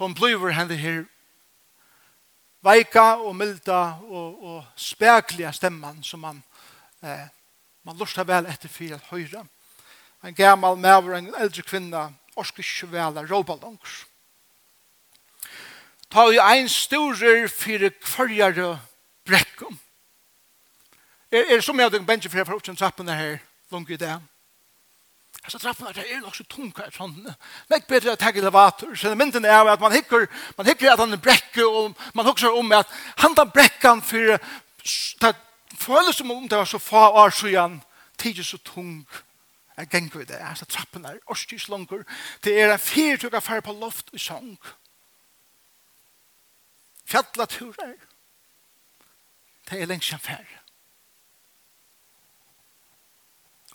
hon 0.00 0.14
blir 0.14 0.40
henne 0.52 0.76
her 0.76 1.04
veika 2.66 3.16
og 3.22 3.36
milda 3.36 3.80
og, 4.08 4.42
og 4.42 4.64
spekliga 4.76 5.52
stemman 5.54 6.02
som 6.04 6.24
man, 6.24 6.42
eh, 7.02 7.28
man 7.86 7.96
lustar 7.96 8.26
vel 8.26 8.48
etter 8.50 8.72
fyrir 8.72 8.96
at 8.96 9.08
høyra. 9.10 9.44
En 10.24 10.34
gammal 10.34 10.78
maver, 10.80 11.18
en 11.18 11.34
eldre 11.38 11.62
kvinna, 11.62 12.08
orsk 12.36 12.58
ikke 12.58 12.90
vel 12.92 13.20
råpa 13.28 13.58
langs. 13.62 14.04
Ta 16.10 16.26
jo 16.32 16.42
ein 16.42 16.68
storer 16.68 17.48
fyrir 17.48 17.92
kvarjare 18.00 18.78
brekkum 19.26 19.78
Er, 21.32 21.44
er 21.56 21.60
som 21.60 21.78
jeg 21.78 21.88
hadde 21.88 21.98
en 21.98 22.06
bensje 22.06 22.30
for 22.30 22.38
jeg 22.38 22.46
får 22.46 22.58
opp 22.58 22.64
til 22.66 22.76
trappen 22.78 23.08
her, 23.10 23.38
lunge 23.74 23.94
i 23.94 23.98
det. 23.98 24.14
Altså 25.42 25.58
trappen 25.58 25.86
her, 25.86 25.96
det 25.98 26.06
er 26.12 26.20
nok 26.22 26.36
så 26.36 26.46
tungt 26.50 26.78
her, 26.78 26.90
sånn. 26.94 27.16
Nek 27.70 27.88
bedre 27.90 28.14
å 28.14 28.20
tagge 28.20 28.42
elevator. 28.42 28.94
Så 28.98 29.10
det 29.10 29.18
mynden 29.18 29.46
er 29.46 29.68
at 29.70 29.82
man 29.82 29.94
hikker, 29.94 30.28
man 30.58 30.66
hikker 30.70 30.92
at 30.92 31.02
han 31.02 31.14
er 31.14 31.22
brekke, 31.22 31.66
og 31.66 31.94
man 32.18 32.26
hukker 32.26 32.54
om 32.54 32.72
at 32.74 32.90
han 33.22 33.34
tar 33.34 33.50
brekkan 33.54 34.02
for 34.06 34.38
det 35.22 35.32
føles 35.76 36.18
som 36.18 36.30
om 36.30 36.46
det 36.48 36.58
var 36.58 36.68
så 36.70 36.78
få 36.78 37.04
år 37.22 37.34
siden, 37.34 37.80
tid 38.18 38.42
så 38.46 38.58
tung. 38.62 39.06
Jeg 39.76 39.90
ganger 39.92 40.22
i 40.22 40.28
det, 40.30 40.38
altså 40.40 40.64
trappen 40.64 41.04
her, 41.04 41.18
årstis 41.28 41.68
langer. 41.68 42.06
Det 42.44 42.54
er 42.56 42.72
en 42.72 42.80
fyrtugga 42.80 43.42
fær 43.44 43.60
på 43.60 43.74
loft 43.76 44.14
i 44.16 44.18
sång. 44.18 44.54
Fjallat 47.06 47.58
turer. 47.58 47.98
Det 49.68 49.82
er 49.82 49.90
lengst 49.90 50.14
en 50.14 50.22
færre 50.22 50.65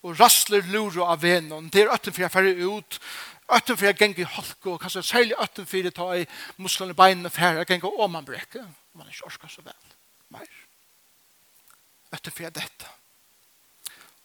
og 0.02 0.20
rassler 0.20 0.66
lura 0.72 1.12
av 1.14 1.22
venon. 1.22 1.70
Det 1.70 1.84
er 1.84 1.94
øtten 1.94 2.14
for 2.14 2.24
jeg 2.24 2.34
færre 2.34 2.54
ut, 2.58 3.00
øtten 3.58 3.78
for 3.78 3.86
jeg 3.86 3.98
geng 4.00 4.18
i 4.20 4.28
halko, 4.28 4.74
og 4.74 4.82
kanskje 4.82 5.04
særlig 5.06 5.38
øtten 5.42 5.68
for 5.70 5.78
jeg 5.78 5.94
tar 5.94 6.14
i 6.18 6.28
musklene 6.58 6.98
beinene 6.98 7.30
færre, 7.30 7.62
jeg 7.62 7.70
geng 7.74 7.86
og 7.90 8.10
man 8.10 8.26
brekker. 8.26 8.66
Man 8.94 9.08
er 9.08 9.14
ikke 9.14 9.30
orska 9.30 9.48
så 9.48 9.62
vel. 9.66 9.96
Mer. 10.34 10.48
Øtten 12.14 12.32
for 12.32 12.44
jeg 12.48 12.56
dette. 12.56 12.94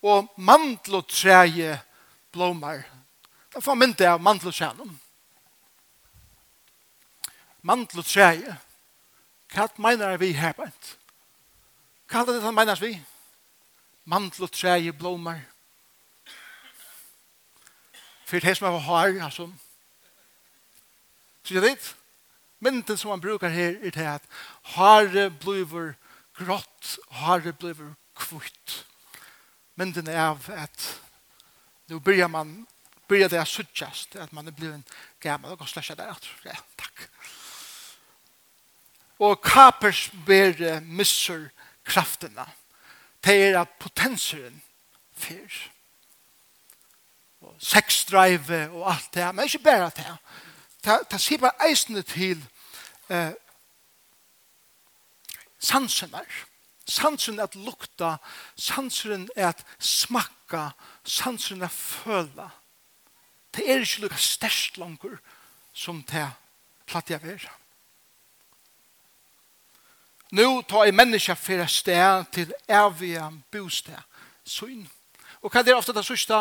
Og 0.03 0.31
mandlo 0.37 1.01
treje 1.09 1.81
blomar. 2.33 2.85
Da 3.53 3.61
får 3.61 3.75
mynda 3.75 4.15
av 4.15 4.21
Mandlo 7.67 8.03
treje, 8.03 8.57
Hva 9.51 9.67
mener 9.79 10.17
vi 10.21 10.33
her? 10.37 10.55
Hva 12.07 12.21
er 12.23 12.27
det 12.29 12.43
som 12.43 12.55
mener 12.55 12.79
vi? 12.81 12.93
Mandelotreie 14.07 14.93
blomar. 14.93 15.41
Mandelotreie 15.41 15.43
blomar 15.43 15.56
For 18.27 18.43
det 18.43 18.57
som 18.57 18.75
er 18.75 18.79
har 18.79 19.25
altså. 19.25 19.53
Så 21.43 21.55
jeg 21.55 21.63
vet, 21.63 21.97
mynden 22.61 22.97
som 22.97 23.11
man 23.11 23.21
brukar 23.21 23.49
her, 23.49 23.69
er 23.69 23.91
det 23.91 23.97
at 23.97 24.23
hare 24.63 25.31
bliver 25.31 25.93
grått, 26.35 26.99
hare 27.11 27.53
bliver 27.53 27.95
kvitt. 28.17 28.87
Mynden 29.77 30.09
er 30.09 30.21
av 30.21 30.51
at 30.51 31.03
nu 31.87 31.99
börjar 31.99 32.27
man 32.27 32.67
börjar 33.09 33.29
det 33.29 33.47
suttjast 33.47 34.17
att 34.17 34.33
man 34.33 34.49
är 34.49 34.53
blivit 34.53 34.95
gammal 35.21 35.53
och 35.53 35.69
slasha 35.69 35.95
där. 35.95 36.17
Ja, 36.43 36.57
tack. 36.77 37.09
Och 39.17 39.45
kapers 39.45 40.11
ber 40.13 40.81
missar 40.81 41.51
krafterna. 41.83 42.51
Det 43.21 43.33
är 43.33 43.59
att 43.59 43.79
potenseren 43.79 44.61
fyrs 45.15 45.71
og 47.47 47.57
sexdrive 47.63 48.71
og 48.71 48.93
alt 48.93 49.15
det, 49.15 49.35
men 49.35 49.45
ikke 49.45 49.65
bare 49.65 49.91
det. 49.97 50.13
Det, 50.85 50.99
det 51.11 51.21
sier 51.21 51.43
bare 51.43 51.69
eisende 51.69 52.03
til 52.03 52.43
eh, 53.11 53.33
sansen 55.59 56.13
der. 56.13 56.39
Sansen 56.87 57.39
er 57.39 57.49
at 57.49 57.55
lukta, 57.59 58.17
sansen 58.57 59.29
er 59.37 59.49
at 59.49 59.65
smakka, 59.79 60.69
sansen 61.05 61.63
er 61.63 61.67
at 61.67 61.75
føla. 61.75 62.51
Det 63.55 63.71
er 63.71 63.83
ikke 63.83 64.07
lukka 64.07 64.17
størst 64.17 64.79
langer 64.79 65.19
som 65.75 66.03
det 66.07 66.29
platt 66.87 67.11
jeg 67.11 67.23
vera. 67.23 67.55
Nå 70.37 70.63
tar 70.67 70.87
jeg 70.87 70.95
menneska 70.95 71.35
fyrir 71.39 71.67
sted 71.71 72.25
til 72.35 72.55
evige 72.69 73.27
bosted, 73.51 73.99
syn. 74.45 74.87
Og 75.43 75.51
hva 75.51 75.61
er 75.61 75.69
det 75.69 75.77
ofte 75.77 75.95
det 75.95 76.05
sørste? 76.07 76.39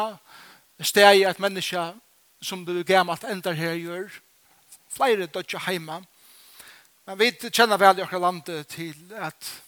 steg 0.84 1.24
at 1.24 1.40
menneska 1.40 1.94
som 2.42 2.66
du 2.66 2.84
gammalt 2.84 3.24
endar 3.24 3.54
her 3.54 3.78
gjør, 3.80 4.10
flere 4.92 5.28
dødja 5.28 5.60
heima. 5.68 6.02
Men 7.06 7.20
vi 7.20 7.32
kjenner 7.50 7.78
vel 7.78 8.00
i 8.00 8.04
okra 8.04 8.20
landet 8.20 8.68
til 8.68 9.14
at 9.14 9.62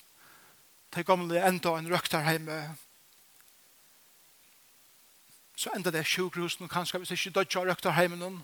det 0.96 1.06
gamle 1.06 1.42
enda 1.48 1.78
en 1.78 1.90
røktar 1.92 2.26
heima 2.26 2.76
så 5.58 5.72
enda 5.76 5.92
det 5.92 6.06
sjukhusen 6.06 6.66
og 6.66 6.72
kanskje 6.72 7.02
hvis 7.02 7.12
ikke 7.12 7.34
dødja 7.40 7.64
røktar 7.66 7.96
heima 7.98 8.16
noen 8.16 8.40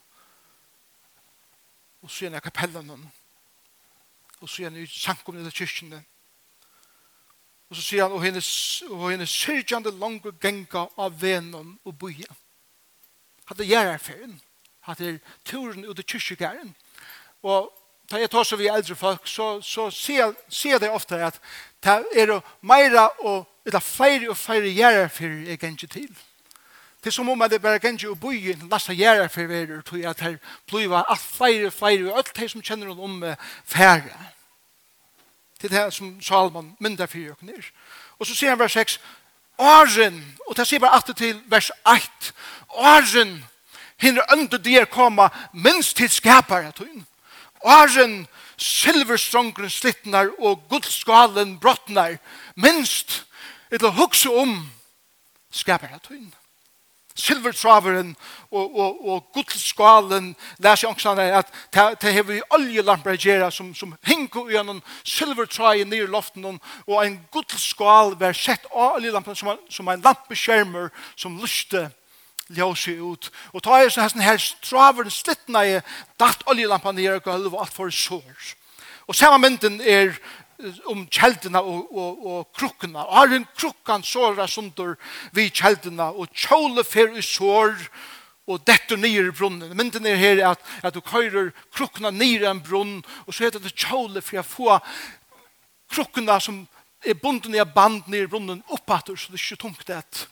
og 2.04 2.12
så 2.12 2.26
gjerne 2.26 2.42
kapellen 2.44 2.88
noen 2.90 3.06
og 4.42 4.50
så 4.50 4.66
gjerne 4.66 4.86
sankum 4.90 5.40
i 5.40 5.50
kyrkjene 5.50 6.04
og 7.70 7.78
så 7.78 7.82
sier 7.82 8.06
han 8.06 8.14
og 8.14 8.22
henne 8.22 8.42
og 8.92 9.06
hennes 9.10 9.34
syrkjande 9.34 9.94
langt 9.98 10.28
genga 10.42 10.88
av 10.98 11.16
venen 11.22 11.78
og 11.86 11.98
boja 11.98 12.30
hatt 13.46 13.58
det 13.58 13.68
gjør 13.68 13.94
erfaren, 13.94 14.42
hatt 14.88 15.00
det 15.00 15.20
turen 15.46 15.86
ut 15.86 16.00
i 16.00 16.04
kyrkjegæren. 16.04 16.76
Og 17.44 17.72
da 18.12 18.20
jeg 18.20 18.30
tar 18.30 18.44
så 18.44 18.56
vi 18.56 18.68
eldre 18.68 18.96
folk, 18.96 19.28
så, 19.28 19.62
så 19.62 19.90
ser, 19.92 20.34
ser 20.50 20.78
det 20.78 20.92
ofte 20.92 21.18
at 21.26 21.40
det 21.84 21.96
er 22.16 22.40
meira 22.62 23.10
og 23.20 23.48
det 23.66 23.74
er 23.74 23.80
feire 23.80 24.30
og 24.30 24.38
feire 24.38 24.72
gjør 24.72 25.04
erfaren 25.06 25.48
jeg 25.48 25.60
gjenger 25.60 25.88
til. 25.88 26.10
Det 27.04 27.10
er 27.10 27.12
som 27.12 27.30
om 27.30 27.44
det 27.50 27.62
bare 27.62 27.80
gjenger 27.84 28.12
å 28.12 28.20
bo 28.20 28.32
i 28.32 28.52
en 28.52 28.70
lasta 28.72 28.94
gjør 28.96 29.26
erfaren 29.26 29.82
tror 29.84 30.06
at 30.10 30.20
det 30.24 30.38
blir 30.72 30.94
alt 31.00 31.20
feire 31.20 31.68
og 31.68 31.74
feire 31.74 32.12
og 32.12 32.18
alt 32.18 32.36
det 32.36 32.52
som 32.52 32.64
kjenner 32.64 32.88
noen 32.92 33.00
om 33.00 33.36
fære. 33.66 34.14
Det 35.62 35.72
er 35.72 35.86
det 35.86 35.94
som 35.94 36.22
Salman 36.22 36.76
myndar 36.80 37.08
fyrir 37.08 37.32
og 37.32 37.44
nir. 37.44 37.72
Og 38.20 38.28
så 38.28 38.36
sier 38.36 38.52
han 38.52 38.60
vers 38.60 38.76
6, 38.76 39.00
Åren, 39.58 40.18
og 40.48 40.58
det 40.58 40.66
sier 40.68 40.82
bare 40.82 40.96
alltid 40.98 41.14
til 41.14 41.42
vers 41.48 41.70
8, 41.86 42.34
åren 42.76 43.44
hinner 44.02 44.34
under 44.34 44.58
de 44.58 44.78
er 44.78 44.86
koma 44.86 45.30
minst 45.54 45.98
til 45.98 46.10
skapare 46.12 46.72
tøyn. 46.76 47.06
Åren 47.64 48.24
silverstrongren 48.58 49.72
slittnar 49.72 50.32
og 50.40 50.64
gudskalen 50.70 51.58
brottnar 51.60 52.18
minst 52.56 53.24
til 53.72 53.88
å 53.88 53.96
hugsa 53.98 54.32
om 54.44 54.58
skapare 55.54 56.00
tøyn. 56.04 56.32
Silvertraveren 57.14 58.16
og, 58.50 58.76
og, 58.76 59.02
og 59.06 59.26
gudskalen 59.36 60.32
lær 60.66 60.80
seg 60.80 60.90
også 60.90 61.12
at 61.14 61.52
det 62.02 62.14
har 62.16 62.26
vi 62.26 62.40
oljelamper 62.58 63.20
gjerra 63.22 63.52
som, 63.54 63.70
som 63.78 63.94
hinker 64.08 64.50
gjennom 64.50 64.80
silvertraje 65.06 65.86
nir 65.86 66.10
loften 66.10 66.48
og 66.50 66.96
en 66.98 67.20
gudskal 67.34 68.16
var 68.18 68.34
sett 68.34 68.66
av 68.74 68.98
oljelamper 68.98 69.38
som, 69.38 69.54
som 69.70 69.94
en 69.94 70.02
lampeskjermer 70.02 70.90
som 71.14 71.38
lyste 71.38 71.86
ljøse 72.52 72.96
ut. 73.00 73.30
Og 73.54 73.64
ta 73.64 73.80
er 73.80 73.92
sånn 73.94 74.24
her 74.24 74.40
straver 74.42 75.10
slittene 75.14 75.64
i 75.68 75.80
datt 76.20 76.44
oljelampen 76.50 77.00
i 77.00 77.08
gulv 77.24 77.54
og 77.54 77.62
alt 77.66 77.76
for 77.76 77.94
sår. 77.94 78.56
Og 79.08 79.16
samme 79.16 79.40
mynden 79.44 79.82
er 79.82 80.16
om 80.88 81.04
kjeldene 81.12 81.60
og, 81.60 81.92
og, 81.92 82.26
og 82.26 82.50
krukkene. 82.56 83.00
Og 83.04 83.16
har 83.18 83.36
en 83.36 83.48
krukkan 83.58 84.06
såra 84.08 84.48
sunder 84.48 84.96
við 85.36 85.52
kjeldene, 85.60 86.10
og 86.12 86.32
kjole 86.32 86.86
fer 86.88 87.16
i 87.18 87.24
sår, 87.26 87.76
og 88.48 88.64
dette 88.68 88.98
nýr 89.00 89.30
i 89.30 89.36
brunnen. 89.36 89.72
Mynden 89.78 90.08
er 90.08 90.20
her 90.20 90.42
at, 90.52 90.64
at 90.84 90.96
du 90.96 91.00
køyrer 91.04 91.54
krukkene 91.76 92.12
nýr 92.12 92.44
i 92.44 92.50
en 92.52 92.64
brunn, 92.64 92.98
og 93.28 93.36
så 93.36 93.48
heter 93.48 93.64
det 93.64 93.76
kjole 93.76 94.24
for 94.24 94.42
å 94.42 94.48
få 94.48 94.80
krukkene 95.94 96.40
som 96.44 96.64
er 97.04 97.20
bunden 97.20 97.56
i 97.56 97.64
band 97.76 98.08
nyer 98.12 98.28
i 98.28 98.32
brunnen 98.32 98.64
oppater, 98.72 99.16
så 99.16 99.32
det 99.32 99.40
er 99.40 99.46
ikke 99.46 99.64
tungt 99.64 99.88
det. 99.88 100.28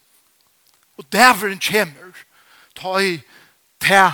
Og 0.98 1.12
dæveren 1.12 1.60
kommer, 1.60 2.12
ta 2.76 2.98
i 2.98 3.22
ta 3.80 4.12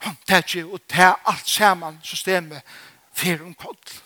håndtetje 0.00 0.64
og 0.66 0.80
ta 0.88 1.14
alt 1.26 1.48
saman 1.48 2.00
systemet 2.02 2.62
fyrir 3.12 3.44
om 3.44 3.54
kodl. 3.54 4.00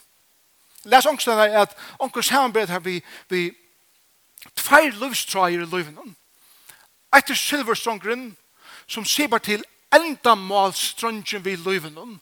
Les 0.84 1.06
ångsten 1.06 1.38
er 1.38 1.60
at 1.62 1.76
ångsten 1.98 2.22
samarbeid 2.22 2.68
her 2.68 2.78
vi, 2.78 3.02
vi 3.28 3.52
tveir 4.56 4.90
løvstrøyer 4.90 5.62
i 5.62 5.70
løyvenen. 5.70 6.16
Etter 7.16 7.34
silverstrongren 7.34 8.36
som 8.86 9.04
sibar 9.04 9.38
til 9.38 9.64
endamalstrøngen 9.94 11.44
vi 11.44 11.56
løyvenen 11.56 12.20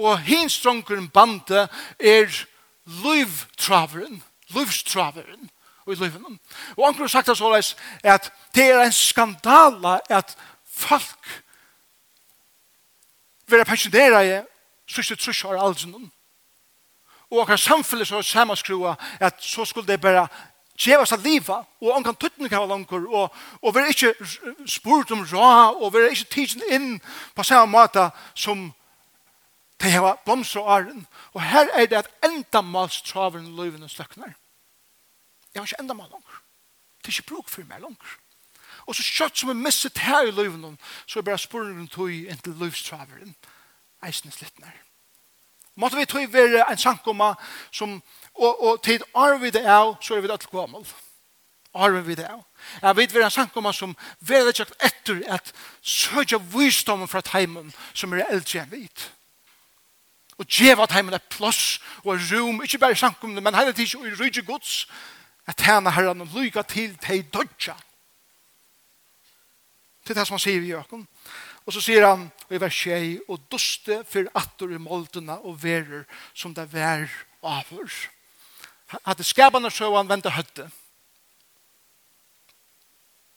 og 0.00 0.18
hin 0.24 0.48
strongren 0.48 1.08
bande 1.08 1.68
er 1.98 2.46
løvtraveren, 3.02 4.22
løvstraveren 4.54 5.50
i 5.86 5.94
livet. 5.94 6.22
Og 6.76 6.88
anker 6.88 7.00
har 7.00 7.08
sagt 7.08 7.26
det 7.26 7.36
såleis 7.38 7.76
at 8.04 8.32
det 8.54 8.70
er 8.70 8.84
en 8.84 8.92
skandala 8.92 9.98
at 10.10 10.36
folk 10.66 11.42
vil 13.46 13.64
pensjonere 13.64 14.24
i 14.26 14.40
sørste 14.90 15.16
trusje 15.16 15.48
av 15.48 15.58
alderen. 15.66 16.10
Og 17.30 17.42
anker 17.42 17.56
samfunnet 17.56 18.08
så 18.08 18.22
samanskrua 18.22 18.96
at 19.20 19.42
så 19.42 19.64
skulle 19.64 19.88
det 19.88 20.00
bare 20.00 20.26
djeva 20.80 21.04
seg 21.06 21.24
livet, 21.24 21.66
og 21.82 21.94
han 21.94 22.04
kan 22.04 22.16
tøttene 22.16 22.48
kava 22.48 22.66
langkur, 22.70 23.04
og, 23.08 23.34
og 23.60 23.74
vi 23.74 23.82
er 23.82 23.92
ikke 23.92 24.14
spurt 24.70 25.12
om 25.12 25.26
ra, 25.28 25.70
og 25.76 25.92
vi 25.92 26.00
er 26.00 26.14
ikke 26.14 26.30
tidsen 26.32 26.64
inn 26.72 26.94
på 27.36 27.44
samme 27.44 27.68
måte 27.74 28.08
som 28.34 28.70
de 29.80 29.92
heva 29.92 30.14
blomster 30.24 30.60
og 30.60 30.72
æren. 30.78 31.04
Og 31.36 31.42
her 31.44 31.68
er 31.74 31.88
det 31.88 32.00
at 32.00 32.10
enda 32.24 32.60
malstraveren 32.64 33.52
løyvene 33.56 33.88
sløkner. 33.88 34.32
Jeg 35.54 35.60
har 35.60 35.66
ikke 35.66 35.82
enda 35.82 35.96
meg 35.98 36.10
langer. 36.10 36.42
Det 37.00 37.10
er 37.10 37.16
ikke 37.18 37.34
bruk 37.34 37.48
for 37.48 37.66
meg 37.68 37.82
langer. 37.82 38.18
Og 38.86 38.96
så 38.96 39.04
kjøtt 39.04 39.40
som 39.40 39.50
er 39.52 39.58
misset 39.58 39.98
her 39.98 40.28
i 40.28 40.34
løven, 40.34 40.78
så 41.06 41.18
er 41.18 41.26
bare 41.26 41.38
spørre 41.38 41.74
rundt 41.74 41.92
tog 41.92 42.12
inn 42.12 42.38
til 42.44 42.56
løvstraveren. 42.60 43.34
Eisen 44.06 44.30
er 44.30 44.36
slittner. 44.36 44.78
Måtte 45.76 45.96
vi 45.96 46.04
tog 46.04 46.32
være 46.32 46.64
en 46.70 46.78
sankoma 46.78 47.34
som, 47.72 48.02
og, 48.34 48.62
og 48.62 48.82
tid 48.82 49.04
arvid 49.14 49.52
det 49.52 49.64
av, 49.66 49.96
så 50.02 50.16
er 50.16 50.20
vi 50.20 50.30
alt 50.32 50.50
gammel. 50.50 50.84
Arvid 51.74 52.02
vi 52.08 52.16
det 52.18 52.26
av. 52.26 52.42
Jeg 52.82 52.96
vet 52.96 53.14
vi 53.14 53.20
er 53.20 53.28
en 53.28 53.34
sankoma 53.34 53.72
som 53.72 53.94
veldig 54.26 54.54
kjøkt 54.58 54.84
etter 54.84 55.22
at 55.30 55.52
søkja 55.82 56.40
visdommen 56.52 57.08
fra 57.08 57.22
teimen 57.24 57.70
som 57.94 58.12
er 58.12 58.26
eldre 58.28 58.64
enn 58.64 58.74
vit. 58.74 59.10
og 60.40 60.46
djeva 60.48 60.86
at 60.86 60.92
heimen 60.96 61.12
er 61.14 61.20
plass 61.28 61.80
og 62.00 62.16
rum, 62.16 62.62
ikke 62.64 62.78
bare 62.78 62.92
i 62.92 62.96
samkomne, 62.96 63.40
men 63.40 63.54
heller 63.54 63.72
tid 63.76 63.92
i 63.94 64.14
rydde 64.16 64.42
gods, 64.42 64.86
at 65.50 65.58
tjene 65.58 65.92
herren 65.94 66.22
og 66.22 66.34
lykke 66.34 66.62
til 66.70 66.94
til 67.02 67.24
dødja. 67.32 67.74
Det 70.04 70.14
er 70.14 70.20
det 70.20 70.26
som 70.28 70.38
han 70.38 70.42
sier 70.42 70.62
i 70.62 70.74
øken. 70.78 71.06
Og 71.66 71.74
så 71.74 71.82
sier 71.84 72.06
han 72.06 72.28
i 72.50 72.58
vers 72.60 72.74
6, 72.74 73.26
og 73.28 73.42
duste 73.52 74.00
for 74.08 74.30
atter 74.38 74.72
i 74.74 74.80
moldene 74.80 75.36
og 75.44 75.58
verer 75.62 76.06
som 76.34 76.54
det 76.54 76.66
vær 76.72 77.10
avhør. 77.42 77.90
At 79.04 79.18
det 79.18 79.26
skapende 79.26 79.70
så 79.70 79.90
han 79.94 80.08
vente 80.08 80.32
høtte. 80.34 80.70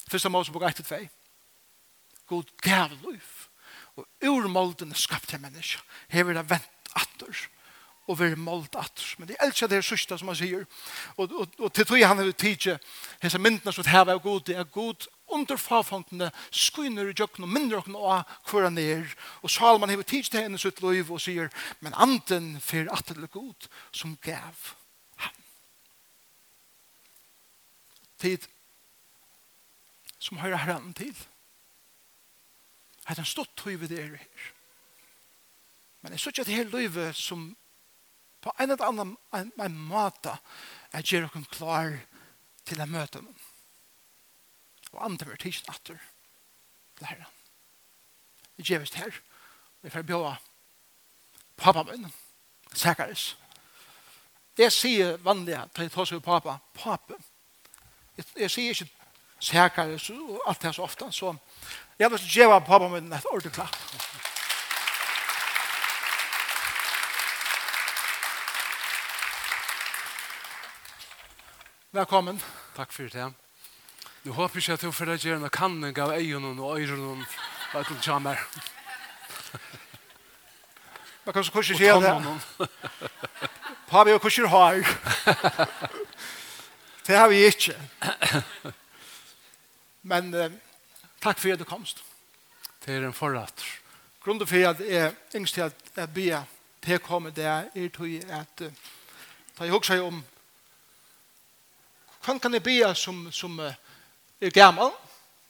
Første 0.09 0.29
Mosebok 0.29 0.63
1-2. 0.69 1.01
God 2.29 2.49
gav 2.61 2.93
liv. 3.03 3.27
Og 3.95 4.07
ur 4.25 4.47
moldene 4.49 4.95
skapte 4.97 5.37
mennesker. 5.37 5.81
Hever 6.09 6.33
det 6.37 6.49
vent 6.49 6.93
atter 6.97 7.45
og 8.07 8.19
være 8.19 8.35
målt 8.35 8.75
at. 8.75 9.03
Men 9.17 9.27
det 9.27 9.37
er 9.39 9.47
elsker 9.47 9.67
det 9.67 9.83
sørste 9.85 10.17
som 10.19 10.27
han 10.27 10.37
sier. 10.37 10.65
Og, 11.17 11.31
og, 11.31 11.47
og 11.59 11.73
til 11.73 11.85
tog 11.87 12.03
han 12.07 12.19
er 12.19 12.31
tidsi, 12.31 12.75
hese 13.23 13.39
myndene 13.39 13.73
som 13.73 13.87
her 13.87 14.03
var 14.09 14.17
god, 14.23 14.41
det 14.47 14.57
er 14.57 14.63
god 14.63 15.07
under 15.33 15.57
farfondene, 15.57 16.31
skuiner 16.51 17.09
i 17.09 17.15
jøkken 17.19 17.43
og 17.43 17.49
mindre 17.49 17.77
åkken 17.77 17.95
og 17.95 18.23
hver 18.49 18.67
han 18.67 18.77
er. 18.77 19.15
Og 19.41 19.49
Salman 19.49 19.89
har 19.89 20.01
tidsi 20.01 20.31
til 20.31 20.45
henne 20.45 20.59
sitt 20.59 20.81
liv 20.83 21.11
og 21.11 21.21
sier, 21.21 21.49
men 21.79 21.95
anden 21.97 22.59
fyr 22.61 22.91
at 22.91 23.07
det 23.07 23.17
er 23.17 23.31
god 23.31 23.69
som 23.91 24.17
gav 24.21 24.65
han. 25.23 25.37
Tid 28.19 28.49
som 30.19 30.37
hører 30.37 30.57
herren 30.57 30.93
til. 30.93 31.15
Hette 33.07 33.19
han 33.19 33.27
stått 33.27 33.65
høyve 33.65 33.87
det 33.91 34.03
her. 34.03 34.19
Men 36.01 36.11
jeg 36.11 36.19
synes 36.19 36.31
ikke 36.33 36.41
at 36.41 36.47
det 36.47 36.55
her 36.55 36.77
livet 36.79 37.15
som 37.15 37.55
på 38.43 38.51
en 38.59 38.71
eller 38.71 38.85
annen 38.85 39.15
en, 39.33 39.51
en 39.63 39.77
måte 39.87 40.35
er 40.93 41.05
gjør 41.07 41.29
dere 41.29 41.45
klar 41.51 41.93
til 42.67 42.81
å 42.83 42.87
møte 42.89 43.21
dem. 43.21 43.29
Og 44.93 45.05
andre 45.07 45.31
var 45.31 45.39
tidsen 45.41 45.71
atter 45.71 45.99
til 46.97 47.07
herren. 47.07 47.31
Vi 48.55 48.67
gjør 48.67 48.85
oss 48.85 48.97
her. 48.99 49.21
Vi 49.81 49.91
får 49.91 50.05
bjøre 50.07 50.35
pappa 51.57 51.83
min, 51.87 52.11
Sakaris. 52.73 53.33
Jeg 54.57 54.71
sier 54.71 55.17
vanlig 55.25 55.55
at 55.57 55.79
jeg 55.79 55.91
tar 55.91 56.07
seg 56.07 56.21
pappa, 56.23 56.59
pappa. 56.77 57.17
Jeg, 58.17 58.27
jeg 58.45 58.51
sier 58.53 58.75
ikke 58.75 58.91
Sakaris 59.43 60.09
og 60.13 60.43
alt 60.47 60.61
det 60.61 60.75
så 60.75 60.85
ofte, 60.85 61.09
så 61.11 61.33
jeg 61.99 62.11
vil 62.11 62.27
gjøre 62.37 62.61
pappa 62.67 62.87
min 62.91 63.11
et 63.13 63.31
ordentlig 63.31 63.55
klapp. 63.57 63.75
Velkommen. 71.93 72.39
Takk 72.73 72.89
for 72.89 73.05
det. 73.05 73.25
Nå 74.25 74.33
håper 74.33 74.57
jeg 74.57 74.73
at 74.73 74.81
du 74.81 74.89
får 74.89 75.11
gjøre 75.13 75.37
noe 75.43 75.53
kanning 75.53 75.99
av 76.01 76.15
øynene 76.15 76.57
og 76.57 76.79
øyrene 76.81 77.19
og 77.21 77.75
at 77.77 77.85
du 77.85 77.99
kommer. 78.01 78.41
Men 81.21 81.35
kanskje 81.37 81.53
hvordan 81.53 81.77
kanskje 81.77 82.01
det. 82.01 82.67
Pavi 83.91 84.15
og 84.17 84.25
kanskje 84.25 84.49
har. 84.49 84.81
Det 87.05 87.15
har 87.19 87.29
vi 87.29 87.45
ikke. 87.45 87.77
Men 90.01 90.33
eh, 90.33 90.57
takk 91.21 91.37
for 91.37 91.53
at 91.53 91.61
du 91.61 91.69
komst. 91.69 92.01
Det 92.81 92.97
er 92.97 93.05
en 93.05 93.13
forratt. 93.13 93.61
Grunnen 94.25 94.49
for 94.49 94.65
at 94.65 94.81
jeg 94.81 95.13
yngst 95.35 95.61
til 95.61 95.69
at 95.69 95.93
jeg 95.93 96.09
blir 96.09 96.41
å 96.41 97.05
komme 97.05 97.29
det 97.29 97.45
er 97.45 97.69
til 97.93 98.23
at 98.33 98.65
uh, 98.65 98.85
da 99.59 99.67
jeg 99.69 99.77
husker 99.77 100.01
om 100.01 100.23
Hvem 102.25 102.39
kan 102.39 102.53
jeg 102.53 102.63
be 102.63 102.95
som, 102.95 103.31
som 103.31 103.59
uh, 103.59 103.73
er 104.41 104.49
gammel? 104.49 104.91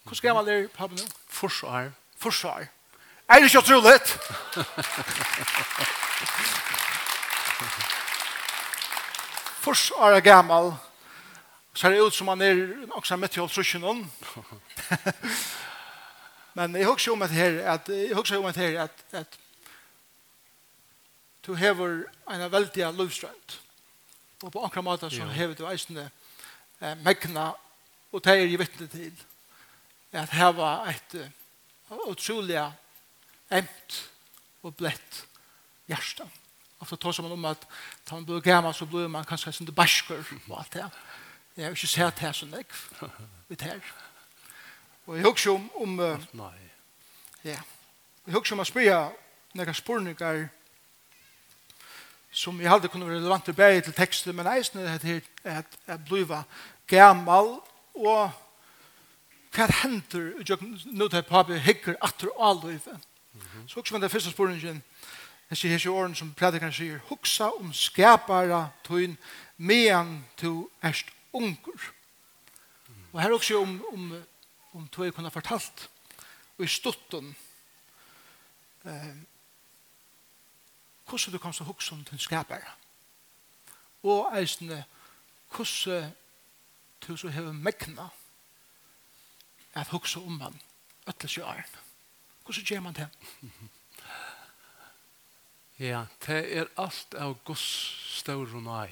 Hvor 0.03 0.21
gammel 0.21 0.49
er 0.49 0.67
pappa 0.67 0.95
nå? 0.95 1.05
Forsvar. 1.27 1.91
Forsvar. 2.17 2.67
Er 3.29 3.39
det 3.39 3.43
ikke 3.43 3.59
utrolig? 3.59 3.99
Forsvar 9.63 10.12
er 10.17 10.19
gammel. 10.19 10.73
Så 11.73 11.88
er 11.88 11.91
det 11.91 12.01
ut 12.01 12.15
som 12.15 12.27
han 12.27 12.41
er 12.41 12.75
også 12.91 13.15
midt 13.17 13.38
i 13.38 13.39
halvtrusjonen. 13.39 14.12
Men 16.53 16.75
jeg 16.75 16.86
husker 16.86 17.12
om 17.12 17.21
at 17.21 17.29
her, 17.29 17.62
at, 17.73 17.89
jeg 17.89 18.15
husker 18.15 18.38
om 18.38 18.45
at 18.45 18.57
her, 18.57 18.83
at, 18.83 18.91
at 19.12 19.39
du 21.47 21.53
hever 21.53 22.03
en 22.31 22.51
veldig 22.51 22.93
lovstrønt. 22.93 23.62
Og 24.43 24.51
på 24.51 24.65
akkurat 24.65 24.83
måte 24.83 25.09
så 25.09 25.25
hever 25.25 25.53
du 25.55 25.65
eisende 25.69 26.09
eh, 26.84 26.98
megna, 27.04 27.52
og 28.12 28.24
det 28.24 28.34
er 28.34 28.43
jeg 28.43 28.60
vittne 28.60 28.88
til, 28.91 29.26
at 30.13 30.30
her 30.30 30.52
var 30.54 30.86
et 30.91 31.15
utrolig 32.08 32.60
emt 33.54 34.00
og 34.63 34.76
blett 34.78 35.24
hjerte. 35.89 36.28
Og 36.80 36.88
så 36.88 36.96
tar 36.96 37.22
man 37.22 37.32
om 37.32 37.46
at 37.46 37.67
da 38.10 38.15
man 38.15 38.26
blir 38.26 38.41
gammel, 38.43 38.74
så 38.74 38.86
blir 38.86 39.08
man 39.08 39.26
kanskje 39.26 39.54
sånn 39.56 39.72
basker 39.76 40.19
og 40.19 40.58
alt 40.60 40.74
det. 40.74 40.88
Jeg 41.56 41.65
har 41.65 41.78
ikke 41.78 41.88
sett 41.88 42.19
det 42.19 42.34
som 42.36 42.54
jeg 42.54 42.65
vet 43.48 43.62
her. 43.62 43.93
Og 45.06 45.17
jeg 45.17 45.26
husker 45.26 45.52
om... 45.52 45.69
om 45.76 45.96
Nei. 46.34 46.58
Ja. 47.43 47.60
Jeg 48.26 48.36
husker 48.36 48.56
om 48.56 48.63
å 48.63 48.67
spørre 48.67 49.13
noen 49.54 49.78
spørninger 49.78 50.48
som 52.34 52.60
jeg 52.60 52.72
aldri 52.74 52.89
kunne 52.89 53.06
være 53.06 53.19
relevant 53.19 53.46
til 53.46 53.56
bære 53.56 53.82
til 53.86 53.93
tekstet, 53.93 54.36
men 54.36 54.50
eisen 54.50 54.82
er 54.82 54.96
at, 54.96 55.06
at, 55.43 55.76
at 55.88 56.06
bliva 56.08 56.41
gammal 56.88 57.60
og 57.93 58.32
hva 59.54 59.67
hender 59.84 60.32
nå 60.98 61.08
til 61.08 61.26
papi 61.28 61.60
hikker 61.62 61.98
atter 62.02 62.32
og 62.34 62.46
aløyve. 62.50 62.98
Så 63.67 63.80
også 63.80 63.93
man 63.93 64.02
det 64.02 64.12
første 64.12 64.32
spørningen, 64.32 64.84
jeg 65.50 65.58
sier 65.58 65.72
hese 65.72 65.89
åren 65.89 66.15
som 66.15 66.34
predikeren 66.34 66.74
sier, 66.74 67.02
huksa 67.10 67.52
om 67.60 67.74
skapara 67.74 68.67
tøyn 68.88 69.17
mean 69.58 70.24
to 70.38 70.69
erst 70.82 71.12
unger. 71.34 71.91
Og 73.12 73.22
her 73.22 73.34
også 73.34 73.60
om, 73.62 73.76
om, 73.93 74.24
om 74.74 74.88
tøy 74.88 75.12
kunne 75.12 75.32
fortalt, 75.32 75.89
og 76.58 76.65
i 76.65 76.67
stutten, 76.67 77.36
eh, 78.86 79.13
hvordan 81.06 81.34
du 81.34 81.38
kan 81.38 81.54
så 81.54 81.63
huksa 81.63 81.93
om 81.96 82.04
tøyn 82.06 82.19
skapara. 82.19 82.74
Og 84.04 84.34
eisne 84.38 84.84
hvordan 85.54 86.12
du 87.08 87.18
så 87.18 87.32
hever 87.34 87.54
mekna 87.54 88.10
at 89.74 89.89
hugsa 89.94 90.20
om 90.20 90.42
han 90.42 90.60
ötla 91.08 91.30
sjøren. 91.30 91.78
Hvordan 92.44 92.66
gjør 92.66 92.84
man 92.84 92.98
det? 92.98 93.08
ja, 95.89 96.06
det 96.26 96.42
er 96.58 96.72
alt 96.78 97.16
av 97.16 97.38
Guds 97.46 98.30
og 98.30 98.62
nei. 98.63 98.89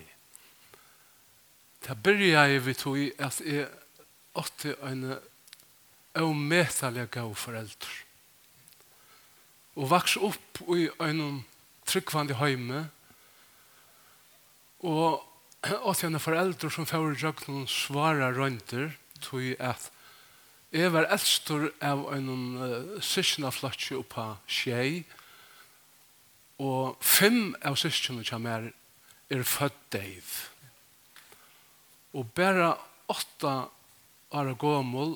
Det 1.82 1.95
byrja 2.04 2.45
jeg 2.52 2.65
vidt 2.65 2.80
tog 2.84 2.97
at 3.19 3.41
jeg 3.45 3.69
åtte 4.36 4.76
en 4.84 5.06
avmetelig 6.15 7.08
gav 7.12 7.36
foreldre. 7.36 7.93
Og 9.80 9.89
vaks 9.89 10.17
opp 10.19 10.60
i 10.76 10.89
en 11.00 11.43
tryggvandig 11.88 12.36
heime 12.41 12.89
og 14.84 15.21
og 15.88 15.95
til 15.97 16.19
foreldre 16.19 16.71
som 16.74 16.88
får 16.89 17.17
noen 17.47 17.67
svare 17.69 18.32
rønter, 18.36 18.95
tog 19.21 19.56
at 19.60 19.89
jeg 20.71 20.91
var 20.93 21.10
eldstor 21.12 21.67
av 21.84 22.06
en 22.15 22.30
uh, 22.58 23.02
sysna 23.04 23.52
flotje 23.52 24.00
oppa 24.00 24.38
skjei, 24.47 25.04
og 26.62 26.97
fem 27.02 27.52
av 27.65 27.76
sysna 27.80 28.24
som 28.24 28.45
er 28.47 28.71
er 29.32 29.43
født 29.47 29.78
deiv 29.95 30.32
og 32.12 32.28
bare 32.36 32.74
åtta 33.12 33.54
år 34.36 34.52
gammel 34.60 35.15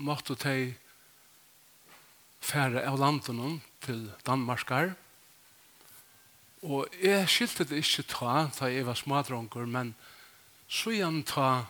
måtte 0.00 0.36
de 0.40 0.72
fære 2.40 2.86
av 2.88 2.96
landene 3.00 3.58
til 3.84 4.06
Danmarkar. 4.24 4.94
og 4.94 5.09
Og 6.60 6.92
jeg 7.00 7.28
skilte 7.32 7.64
det 7.64 7.80
ikke 7.80 8.04
ta, 8.10 8.34
da 8.58 8.68
jeg 8.68 8.84
var 8.84 8.98
smadronker, 8.98 9.64
men 9.64 9.94
så 10.68 10.92
igjen 10.92 11.22
ta, 11.24 11.64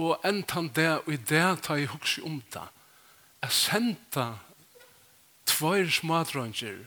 og 0.00 0.24
entan 0.26 0.70
det, 0.74 0.88
og 1.04 1.12
i 1.12 1.20
det 1.20 1.44
ta 1.62 1.76
jeg 1.76 1.92
hukse 1.92 2.24
om 2.24 2.40
det. 2.54 2.64
Jeg 3.44 3.52
sendte 3.52 4.26
tvær 5.44 5.92
smadronker, 5.92 6.80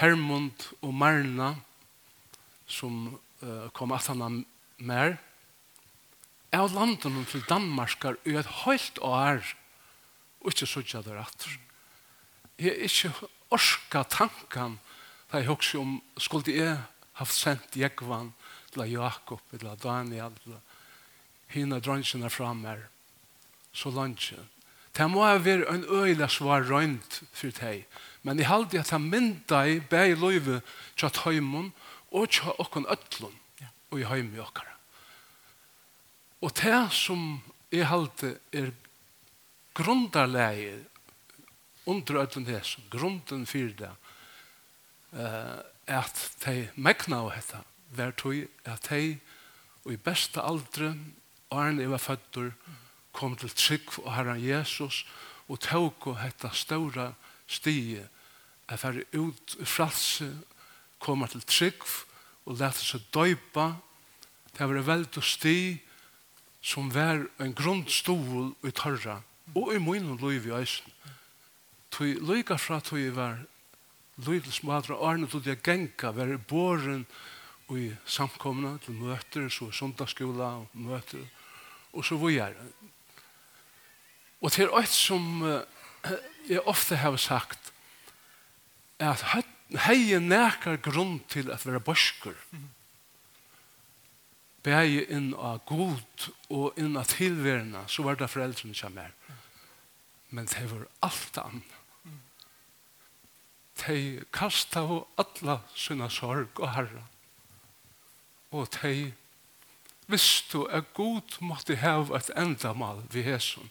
Hermund 0.00 0.66
og 0.82 0.94
Marna, 0.94 1.54
som 2.66 3.18
uh, 3.42 3.70
kom 3.74 3.94
at 3.94 4.10
han 4.10 4.44
mer, 4.78 5.18
av 6.50 6.66
har 6.66 6.74
landet 6.74 7.06
noen 7.06 7.26
til 7.30 7.44
Danmarkar 7.46 8.16
i 8.26 8.34
et 8.34 8.48
høyt 8.64 8.98
år, 9.06 9.44
og 10.42 10.50
ikke 10.50 10.66
så 10.66 10.82
ikke 10.82 11.02
det 11.06 11.14
rett. 11.14 11.44
Jeg 12.58 12.72
er 12.74 12.88
ikke 12.88 13.28
orska 13.54 14.02
tankan 14.10 14.80
Da 15.30 15.38
jeg 15.38 15.46
husker 15.46 15.78
om, 15.78 15.98
skulle 16.18 16.50
jeg 16.50 16.78
ha 17.20 17.24
sendt 17.30 17.76
Jekvann 17.78 18.32
til 18.74 18.90
Jakob, 18.90 19.42
til 19.50 19.68
Daniel, 19.82 20.34
til 20.42 20.56
hina 21.54 21.78
drønnsene 21.78 22.30
fram 22.30 22.64
her, 22.66 22.88
så 23.72 23.90
langt. 23.94 24.32
Det 24.96 25.06
må 25.10 25.22
ha 25.22 25.38
vært 25.38 25.68
en 25.70 25.84
øyla 25.86 26.26
svar 26.30 26.66
røynt 26.66 27.20
for 27.30 27.54
deg. 27.60 27.86
Men 28.26 28.42
jeg 28.42 28.50
halte 28.50 28.80
at 28.80 28.90
han 28.90 29.06
mynda 29.06 29.62
i 29.70 29.78
bæg 29.80 30.18
løyve 30.18 30.60
tja 30.98 31.08
tøymon 31.14 31.70
og 32.10 32.30
tja 32.34 32.52
okkon 32.58 32.88
ötlun 32.90 33.36
og 33.90 34.00
i 34.00 34.06
høymi 34.06 34.42
okkara. 34.42 34.74
Og 36.42 36.54
det 36.58 36.82
som 36.96 37.40
jeg 37.70 37.86
halte 37.86 38.34
er 38.52 38.72
grundarleie 39.78 40.80
under 41.86 42.24
ötlun 42.24 42.48
hesson, 42.50 42.84
grunden 42.90 43.46
fyrir 43.46 43.76
det, 43.78 43.94
uh, 45.12 45.60
at 45.90 46.22
de 46.44 46.68
megna 46.76 47.24
av 47.24 47.32
hetta 47.34 47.64
var 47.96 48.14
tog 48.18 48.46
at 48.64 48.90
de 48.90 49.18
og 49.84 49.94
i 49.94 50.02
beste 50.04 50.42
aldre 50.42 50.92
åren 51.50 51.80
jeg 51.80 51.90
var 51.90 52.02
fødder 52.02 52.52
kom 53.16 53.34
til 53.36 53.50
trygg 53.50 53.98
og 54.04 54.12
herran 54.14 54.42
Jesus 54.42 55.04
og 55.48 55.60
tog 55.64 56.06
og 56.06 56.20
hetta 56.20 56.52
større 56.54 57.12
stige 57.50 58.06
er 58.68 58.78
færre 58.78 59.02
ut 59.16 59.56
i 59.58 59.66
fralse 59.66 60.30
koma 61.02 61.26
til 61.26 61.42
trygg 61.42 61.82
og 62.46 62.60
lette 62.60 62.84
seg 62.84 63.08
døypa 63.14 63.72
det 64.54 64.68
var 64.68 64.86
veldig 64.86 65.22
sti 65.24 65.58
som 66.62 66.90
var 66.94 67.24
en 67.40 67.54
grunnstol 67.56 68.52
i 68.68 68.70
tørra 68.76 69.20
og 69.56 69.72
i 69.74 69.82
munnen 69.82 70.20
lov 70.20 70.46
i 70.46 70.54
eisen 70.60 70.96
Tui, 71.90 72.14
lyga 72.22 72.54
fra 72.54 72.78
tui 72.78 73.08
var 73.10 73.40
løyvles 74.26 74.62
måter 74.66 74.94
og 74.96 75.04
Arne 75.08 75.28
til 75.30 75.42
det 75.44 75.60
genka, 75.64 76.12
være 76.16 76.38
båren 76.38 77.06
og 77.70 77.78
i 77.78 77.90
samkomna 78.06 78.76
til 78.84 78.98
møter, 78.98 79.48
så 79.48 79.70
sundagsskola 79.72 80.48
og 80.62 80.68
møter, 80.74 81.22
og 81.92 82.04
så 82.04 82.18
vujar. 82.18 82.56
Og 84.40 84.52
til 84.52 84.72
er 84.72 84.88
som 84.90 85.42
jeg 86.48 86.66
ofte 86.66 86.96
har 86.96 87.16
sagt, 87.16 87.72
er 88.98 89.14
at 89.14 89.46
hei 89.86 90.18
nekar 90.18 90.80
grunn 90.82 91.20
til 91.30 91.50
at 91.52 91.64
være 91.66 91.82
borskur. 91.84 92.36
Begge 94.60 95.06
inn 95.08 95.30
av 95.32 95.62
god 95.68 96.26
og 96.52 96.76
inn 96.80 96.98
av 97.00 97.08
tilværende, 97.08 97.86
så 97.88 98.04
var 98.04 98.18
det 98.20 98.28
foreldrene 98.28 98.76
som 98.76 98.98
er. 99.00 99.14
Men 100.30 100.48
det 100.50 100.66
var 100.68 100.88
alt 101.06 101.38
annet 101.40 101.79
de 103.86 104.24
kasta 104.32 104.80
av 104.80 105.06
alla 105.20 105.60
sine 105.76 106.08
sorg 106.10 106.60
og 106.60 106.72
herre. 106.74 107.02
Og 108.50 108.68
de 108.80 109.12
visste 110.10 110.64
at 110.74 110.90
god 110.94 111.38
måtte 111.44 111.78
ha 111.82 111.98
et 112.16 112.30
endamal 112.38 113.04
vi 113.12 113.22
hesson. 113.26 113.70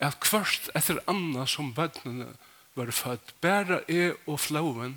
At 0.00 0.20
kvart 0.24 0.70
etter 0.74 1.02
anna 1.10 1.44
som 1.46 1.74
bøttene 1.76 2.30
var 2.78 2.92
født, 2.94 3.34
bæra 3.40 3.82
e 3.88 4.14
og 4.26 4.40
flauen, 4.40 4.96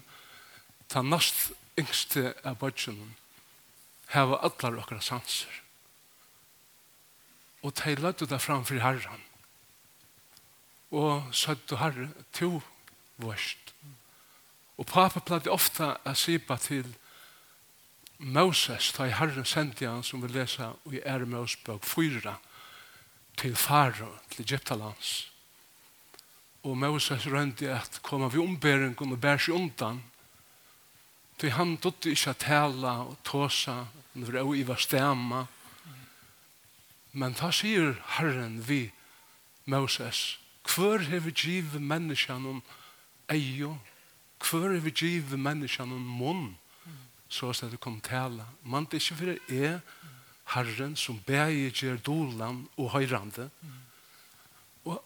ta 0.87 1.01
nast 1.01 1.51
yngste 1.79 2.31
av 2.45 2.61
bødnene, 2.61 3.11
heva 4.13 4.39
allar 4.45 4.79
okra 4.79 5.01
sanser. 5.01 5.51
Og 7.63 7.73
tei 7.79 7.95
lødde 7.95 8.27
det 8.27 8.41
framfor 8.43 8.79
herran. 8.83 9.23
Og 10.91 11.33
sødde 11.35 11.79
herre, 11.81 12.09
to 12.31 12.61
vårst 13.17 13.62
Og 14.77 14.87
pappa 14.89 15.21
pleide 15.21 15.51
ofta 15.53 15.97
å 16.05 16.13
sipa 16.17 16.57
til 16.57 16.87
Moses, 18.17 18.91
da 18.95 19.05
i 19.07 19.13
Herren 19.13 19.45
sendte 19.45 19.89
han 19.89 20.03
som 20.05 20.21
vi 20.23 20.31
lesa 20.31 20.71
i 20.91 21.01
Ære 21.03 21.27
Mosebøk 21.29 21.83
4 21.85 22.33
til 23.37 23.55
Faro, 23.55 24.13
til 24.29 24.45
Egyptalands. 24.45 25.13
Og 26.63 26.77
Moses 26.77 27.27
rønte 27.27 27.67
at 27.75 27.99
koma 28.01 28.29
vi 28.31 28.39
ombering 28.39 28.95
og 28.95 29.19
bære 29.19 29.45
seg 29.45 29.57
undan. 29.57 30.01
Så 31.41 31.49
han 31.51 31.75
dotte 31.83 32.13
ikke 32.13 32.31
å 32.31 32.39
tale 32.39 32.91
og 33.03 33.17
tåsa, 33.27 33.81
når 34.15 34.53
i 34.55 34.63
var 34.63 34.79
stemme. 34.79 35.41
Men 37.11 37.35
da 37.35 37.49
sier 37.51 37.97
Herren 38.15 38.61
vi 38.63 38.93
Moses, 39.65 40.37
hver 40.63 41.03
har 41.09 41.19
vi 41.25 41.33
givet 41.35 41.81
menneskene 41.81 42.55
om 42.55 42.61
eio 43.27 43.75
Hvor 44.43 44.69
er 44.69 44.81
vi 44.83 44.91
givet 44.91 45.39
menneskene 45.39 45.93
noen 45.93 46.07
munn 46.19 46.43
så 47.31 47.49
at 47.49 47.71
det 47.71 47.79
kom 47.81 48.01
tale? 48.03 48.45
Man 48.63 48.85
det 48.85 48.99
er 48.99 49.05
ikke 49.05 49.15
for 49.15 49.31
det 49.31 49.63
er 49.69 49.79
Herren 50.53 50.95
som 50.99 51.21
beger 51.25 51.71
gjør 51.71 52.01
dolan 52.03 52.67
og 52.77 52.91
høyrande. 52.93 53.47
Og 54.85 54.99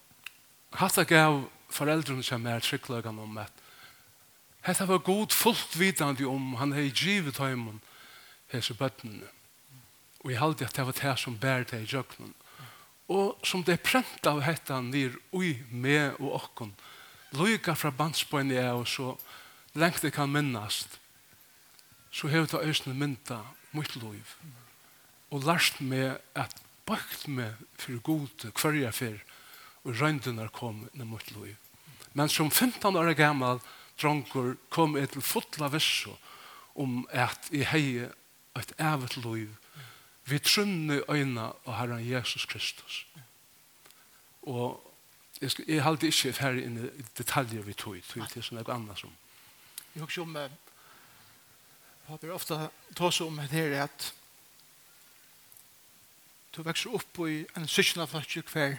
hatt 0.74 0.98
jeg 0.98 1.12
gav 1.14 1.44
foreldrene 1.70 2.26
som 2.26 2.46
er 2.48 2.64
tryggløkene 2.64 3.22
om 3.22 3.38
at 3.38 3.64
Hetta 4.68 4.84
var 4.86 4.98
god 5.00 5.32
fullt 5.32 5.78
vidande 5.80 6.26
om 6.28 6.58
han 6.60 6.74
hei 6.76 6.90
givet 6.92 7.38
heimen 7.40 7.80
hese 8.52 8.74
bøttene. 8.76 9.30
Og 10.26 10.34
jeg 10.34 10.42
halde 10.42 10.66
at 10.68 10.76
det 10.76 10.86
var 10.90 10.98
det 10.98 11.14
som 11.22 11.38
bær 11.40 11.64
det 11.64 11.80
i 11.86 11.88
jøkkenen. 11.88 12.34
Og 13.08 13.38
som 13.48 13.64
det 13.64 13.78
er 13.78 13.86
prent 13.86 14.28
av 14.28 14.42
hetta 14.44 14.82
nir 14.84 15.16
ui, 15.32 15.54
med 15.72 16.18
og 16.20 16.34
okkon, 16.42 16.74
loika 17.40 17.78
fra 17.80 17.94
bandsbøyne 17.96 18.58
er 18.60 18.74
og 18.76 18.88
så 18.92 19.14
lengt 19.78 20.04
jeg 20.04 20.16
kan 20.16 20.32
minnast, 20.32 21.00
så 22.12 22.30
har 22.32 22.44
jeg 22.44 22.52
ta 22.52 22.62
øyne 22.64 22.96
mynda 22.98 23.42
mot 23.72 23.96
liv. 24.02 24.36
Og 25.32 25.44
lært 25.46 25.82
meg 25.82 26.18
at 26.36 26.56
bakt 26.88 27.28
meg 27.28 27.58
for 27.78 28.00
god 28.02 28.48
hver 28.54 28.80
jeg 28.80 28.94
fyr, 28.96 29.20
og 29.84 30.00
røyndene 30.02 30.48
kom 30.56 30.88
inn 30.94 31.08
mot 31.08 31.32
liv. 31.36 31.56
Men 32.14 32.30
som 32.30 32.50
15 32.52 32.96
år 32.96 33.14
gammal 33.14 33.62
dronker 34.02 34.56
kom 34.74 34.98
jeg 34.98 35.12
til 35.14 35.22
fotla 35.22 35.70
vissu 35.74 36.16
om 36.76 37.06
at 37.12 37.50
jeg 37.52 37.70
hei 37.72 37.88
et 38.58 38.74
evet 38.78 39.18
liv 39.18 39.54
vi 40.28 40.40
trunne 40.44 41.02
øyna 41.08 41.54
av 41.66 41.78
Herren 41.78 42.04
Jesus 42.04 42.46
Kristus. 42.46 43.06
Og 44.42 44.76
jeg, 45.42 45.52
skal, 45.52 45.66
jeg 45.68 45.84
halte 45.84 46.10
ikke 46.10 46.34
ferdig 46.36 46.66
inn 46.68 46.82
i 46.82 47.06
detaljer 47.18 47.64
vi 47.64 47.76
tog, 47.78 48.02
tog 48.10 48.28
til 48.32 48.44
sånn 48.44 48.60
noe 48.60 48.74
annet 48.74 49.00
som. 49.00 49.14
Jeg 49.98 50.04
husker 50.04 50.22
om 50.22 50.36
Pater 52.06 52.30
ofta 52.30 52.70
tås 52.94 53.18
om 53.22 53.40
det 53.42 53.50
her 53.50 53.72
at 53.82 54.12
du 56.54 56.60
vekser 56.62 56.94
opp 56.94 57.18
i 57.26 57.40
en 57.58 57.66
syskna 57.66 58.06
flotje 58.06 58.44
hver 58.46 58.76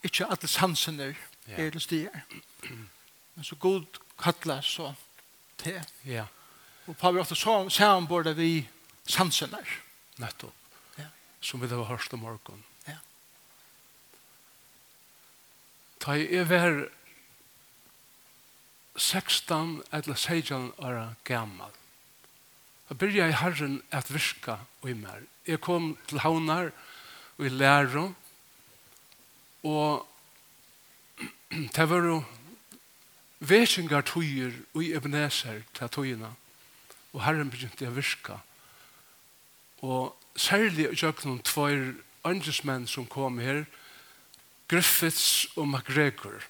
ikke 0.00 0.30
alle 0.32 0.48
sansene 0.48 1.10
er 1.12 1.68
til 1.68 1.84
stier. 1.84 2.24
Men 3.34 3.44
så 3.44 3.58
god 3.60 4.00
kattler 4.16 4.64
så 4.64 4.94
til. 5.60 5.76
Ja. 6.08 6.24
Og 6.88 6.96
Pater 6.96 7.20
ofta 7.20 7.36
så 7.36 7.58
samborda 7.68 8.32
vi 8.32 8.64
sansene. 9.04 9.60
Nettopp. 10.24 10.56
Ja. 10.96 11.10
Som 11.44 11.60
vi 11.60 11.68
det 11.68 11.76
var 11.76 11.92
hørst 11.92 12.16
om 12.16 12.24
morgen. 12.24 12.64
Ja. 12.88 12.96
Ta 16.00 16.16
i 16.16 16.32
er 16.40 16.88
16 18.96 19.82
eller 19.92 20.14
16 20.14 20.72
år 20.78 21.14
gammal. 21.24 21.70
Jeg 22.88 22.98
byrja 22.98 23.28
i 23.28 23.36
Herren 23.40 23.82
at 23.90 24.14
virka 24.14 24.56
og 24.82 24.90
i 24.90 24.92
mer. 24.92 25.22
Jeg 25.46 25.60
kom 25.60 25.96
til 26.08 26.20
Havnar 26.20 26.70
og 27.38 27.46
i 27.46 27.48
Læro 27.48 28.12
og 29.62 30.06
det 31.50 31.88
var 31.90 32.04
jo 32.04 32.22
vekingar 33.40 34.00
tøyer 34.00 34.52
og 34.74 34.84
i 34.84 34.92
Ebenezer 34.94 35.62
til 35.74 35.88
tøyene 35.88 36.30
og 37.12 37.24
Herren 37.24 37.50
begynte 37.50 37.88
å 37.88 37.94
virka 37.94 38.38
og 39.82 40.16
særlig 40.36 40.88
i 40.90 40.98
jøkken 41.02 41.40
tvær 41.46 41.92
andresmenn 42.28 42.86
som 42.86 43.06
kom 43.06 43.40
her 43.42 43.64
Griffiths 44.70 45.46
og 45.56 45.68
McGregor 45.68 46.44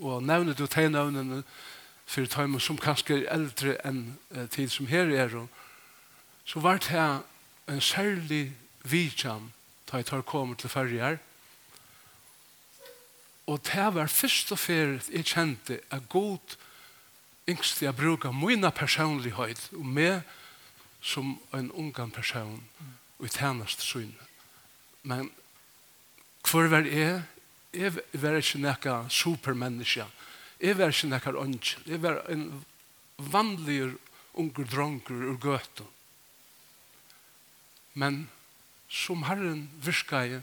og 0.00 0.22
nevnet 0.22 0.58
du 0.58 0.66
tegnavnene 0.66 1.42
for 2.10 2.26
tøyme 2.26 2.58
som 2.60 2.78
kanskje 2.80 3.20
er 3.20 3.28
eldre 3.30 3.76
enn 3.86 4.16
tid 4.50 4.72
som 4.72 4.88
her 4.90 5.12
er, 5.14 5.36
så 6.44 6.60
var 6.60 6.80
det 6.82 7.04
en 7.70 7.80
særlig 7.80 8.50
vidjan 8.82 9.52
da 9.86 10.00
jeg 10.00 10.08
tar 10.08 10.22
kommer 10.26 10.58
til 10.58 10.70
ferger. 10.70 11.18
Og 13.46 13.60
det 13.66 13.86
var 13.94 14.06
først 14.06 14.52
og 14.52 14.58
først 14.58 15.10
jeg 15.10 15.26
kjente 15.26 15.80
at 15.90 16.08
god 16.08 16.56
yngst 17.48 17.82
jeg 17.82 17.96
bruker 17.96 18.34
mine 18.34 18.70
personlighet 18.70 19.70
og 19.74 19.86
meg 19.86 20.22
som 21.00 21.38
en 21.54 21.70
ungan 21.72 22.10
person 22.10 22.58
og 23.18 23.26
i 23.26 23.30
tjeneste 23.30 23.82
syn. 23.86 24.14
Men 25.02 25.30
hvor 26.50 26.66
var 26.66 26.86
jeg? 26.86 27.22
Jeg 27.74 27.94
var 28.12 28.36
ikke 28.38 28.58
noen 28.58 29.10
supermenneske. 29.10 30.02
Jeg 30.02 30.29
Jeg 30.60 30.76
var 30.78 30.92
ikke 30.92 31.08
nekkar 31.08 31.38
ønsken. 31.40 31.86
Jeg 31.86 32.02
var 32.02 32.20
en 32.28 32.64
vanlig 33.16 33.94
unger 34.36 34.68
dronker 34.68 35.14
ur 35.14 35.38
gøten. 35.40 35.88
Men 37.94 38.28
som 38.88 39.24
Herren 39.26 39.68
virka 39.82 40.24
jeg, 40.26 40.42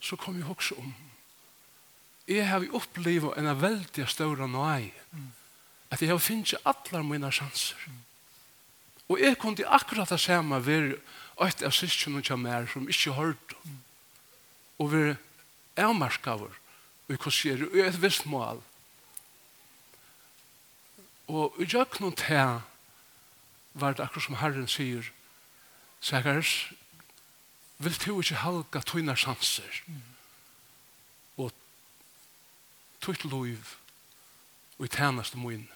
så 0.00 0.16
kom 0.16 0.38
jeg 0.38 0.48
også 0.48 0.78
om. 0.80 0.94
Jeg 2.28 2.48
har 2.48 2.64
opplevd 2.74 3.36
en 3.36 3.50
veldig 3.60 4.08
større 4.08 4.48
nøy. 4.48 4.88
At 5.92 6.00
jeg 6.00 6.08
har 6.08 6.22
finnet 6.22 6.54
alle 6.64 7.02
mine 7.04 7.30
sjanser. 7.32 7.76
Og 9.08 9.20
jeg 9.20 9.36
kunne 9.38 9.68
akkurat 9.68 10.08
det 10.08 10.20
samme 10.20 10.62
være 10.64 10.96
et 11.42 11.62
av 11.62 11.74
sysken 11.74 12.22
som 12.24 12.46
er 12.46 12.66
som 12.72 12.88
ikke 12.88 13.12
hørte. 13.12 13.58
Og 14.78 14.92
være 14.92 15.16
avmarskaver 15.76 16.61
og 17.08 17.16
hva 17.16 17.30
skjer 17.30 17.66
i 17.74 17.82
et 17.86 18.02
visst 18.02 18.26
mål. 18.26 18.62
Og 21.28 21.56
i 21.58 21.64
jøknum 21.64 22.14
til 22.16 22.60
var 23.74 23.92
det 23.92 24.04
akkurat 24.04 24.24
som 24.24 24.36
Herren 24.36 24.68
sier, 24.68 25.02
Sækars, 26.00 26.72
vil 27.78 27.98
du 28.06 28.20
ikke 28.20 28.34
halga 28.34 28.80
tøyna 28.80 29.14
sanser 29.16 29.82
og 31.36 31.52
tøyt 33.00 33.24
loiv 33.24 33.76
og 34.78 34.84
i 34.84 34.88
tænaste 34.88 35.38
moin. 35.38 35.68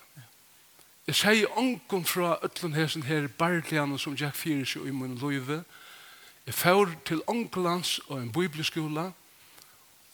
Jeg 1.06 1.14
sier 1.14 1.58
ongen 1.58 2.04
fra 2.04 2.38
ötlun 2.42 2.74
hesen 2.74 3.02
her 3.02 3.28
barlianen 3.28 3.98
som 3.98 4.14
Jack 4.14 4.34
fyrir 4.36 4.64
seg 4.66 4.86
i 4.86 4.90
min 4.90 5.18
loive. 5.18 5.64
Jeg 6.46 6.54
fyr 6.54 6.90
til 7.06 7.22
ongelands 7.26 7.98
og 8.08 8.22
en 8.22 8.32
bibelskola 8.32 9.04
og 9.04 9.25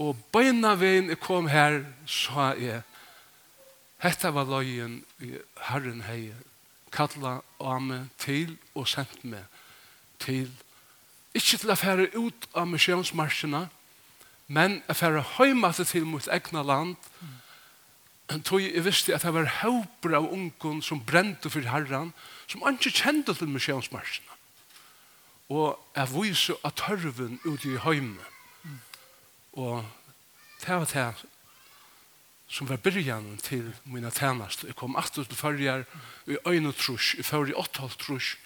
Og 0.01 0.17
beina 0.33 0.75
veien 0.81 1.11
jeg 1.13 1.21
kom 1.21 1.49
her, 1.53 1.83
sa 2.09 2.53
jeg, 2.57 2.81
hetta 4.03 4.33
var 4.35 4.49
løyen 4.51 5.03
i 5.23 5.37
Herren 5.69 6.03
hei, 6.09 6.33
kalla 6.93 7.41
ame 7.61 8.07
til 8.21 8.57
og 8.75 8.89
sendt 8.89 9.23
meg 9.25 9.45
til, 10.23 10.49
ikke 11.35 11.59
til 11.59 11.73
å 11.73 11.79
fære 11.79 12.09
ut 12.17 12.49
av 12.59 12.69
misjonsmarsjene, 12.71 13.67
men 14.53 14.81
å 14.91 14.97
fære 14.97 15.23
høymatet 15.39 15.93
til 15.93 16.05
mot 16.09 16.27
egna 16.33 16.65
land, 16.67 16.97
tog 18.45 18.63
jeg 18.63 18.85
visste 18.85 19.15
at 19.15 19.25
det 19.27 19.33
var 19.35 19.49
høyper 19.61 20.17
av 20.17 20.29
ungen 20.33 20.83
som 20.85 21.03
brente 21.05 21.51
for 21.53 21.65
herren, 21.69 22.13
som 22.49 22.65
ikke 22.69 22.93
kjente 22.93 23.35
til 23.37 23.51
misjonsmarsjene. 23.53 24.39
Og 25.53 25.77
jeg 25.97 26.13
viser 26.15 26.61
at 26.65 26.79
tørven 26.81 27.41
ute 27.45 27.75
i 27.75 27.81
høymet 27.81 28.32
Og 29.53 29.85
det 30.63 30.77
var 30.79 30.89
det 30.93 31.29
som 32.53 32.69
var 32.69 32.81
byrjan 32.85 33.39
til 33.41 33.73
mina 33.85 34.11
tænast. 34.11 34.65
Jeg 34.65 34.77
kom 34.77 34.97
8 34.97 35.25
til 35.25 35.37
fyrjar 35.37 35.85
i 36.29 36.37
øyne 36.47 36.73
trus, 36.73 37.15
i 37.15 37.23
fyrir 37.23 37.57
åttal 37.57 37.91
trus 37.97 38.37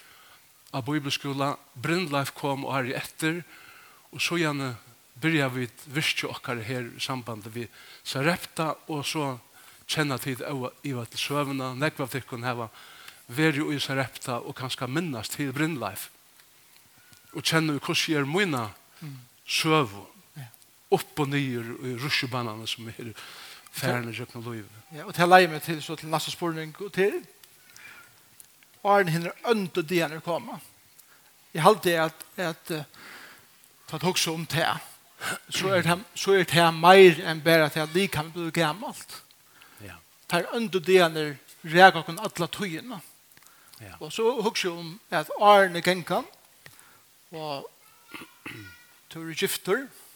av 0.73 0.85
bibelskola. 0.87 1.55
Brindleif 1.75 2.31
kom 2.35 2.65
og 2.65 2.77
er 2.79 2.91
i 2.91 2.95
etter, 2.95 3.41
og 4.11 4.21
så 4.23 4.39
gjerne 4.39 4.75
byrja 5.21 5.49
vi 5.51 5.67
virkje 5.91 6.29
okkar 6.29 6.63
her 6.63 6.87
i 6.87 7.03
samband 7.03 7.49
vi 7.51 7.67
Sarepta, 8.03 8.75
og 8.87 9.05
så 9.05 9.37
kjenna 9.87 10.17
tid 10.17 10.41
av 10.41 10.71
Iva 10.83 11.05
til 11.05 11.19
Søvna, 11.19 11.73
nekva 11.75 12.07
av 12.07 12.15
tikkun 12.15 12.47
heva 12.47 12.69
veri 13.27 13.63
i 13.75 13.79
Sarepta 13.79 14.39
og 14.39 14.55
kanska 14.55 14.87
minnast 14.87 15.35
til 15.35 15.51
Brindleif. 15.51 16.09
Og 17.35 17.43
kjenna 17.43 17.75
vi 17.75 17.83
hvordan 17.83 18.21
er 18.23 18.31
mina 18.31 18.69
søvu, 19.47 20.07
upp 20.89 21.19
och 21.19 21.29
ner 21.29 21.85
i 21.85 21.95
ruschebanan 21.95 22.67
som 22.67 22.87
är 22.87 23.13
färden 23.71 24.09
i 24.09 24.13
kökna 24.13 24.51
liv. 24.51 24.65
Ja, 24.89 25.05
och 25.05 25.15
till 25.15 25.29
lejmen 25.29 25.59
till 25.59 25.81
så 25.81 25.95
till 25.95 26.07
nästa 26.07 26.31
spårning 26.31 26.75
och 26.79 26.93
till 26.93 27.23
och 28.81 28.97
den 28.97 29.07
hinner 29.07 29.33
önt 29.43 29.77
och 29.77 29.85
denar 29.85 30.19
komma. 30.19 30.59
Jag 31.51 31.61
har 31.61 31.69
alltid 31.69 31.99
att, 31.99 32.39
att, 32.39 32.71
att 32.71 32.87
ta 33.85 33.99
tag 33.99 34.09
också 34.09 34.33
om 34.33 34.45
det 34.49 34.79
så 35.49 35.67
är 35.67 35.83
det 35.83 35.99
så 36.13 36.31
är 36.31 36.43
det 36.43 36.71
mer 36.71 37.25
än 37.25 37.43
bara 37.43 37.65
att 37.65 37.75
jag 37.75 37.93
lika 37.93 38.17
kan 38.17 38.31
bli 38.31 38.51
gammalt. 38.51 39.23
Ja. 39.77 39.93
Tar 40.27 40.55
önt 40.55 40.71
det 40.71 40.79
denar 40.79 41.35
räkar 41.61 42.03
kon 42.03 42.19
alla 42.19 42.47
tøyene. 42.47 42.99
Ja. 43.79 43.95
Och 43.99 44.13
så 44.13 44.41
hugger 44.41 44.71
om 44.71 44.99
att 45.09 45.29
Arne 45.41 45.81
Genkan 45.81 46.25
och 47.29 47.67
Tori 49.07 49.33
Gifter. 49.33 49.77
Ja 49.77 50.06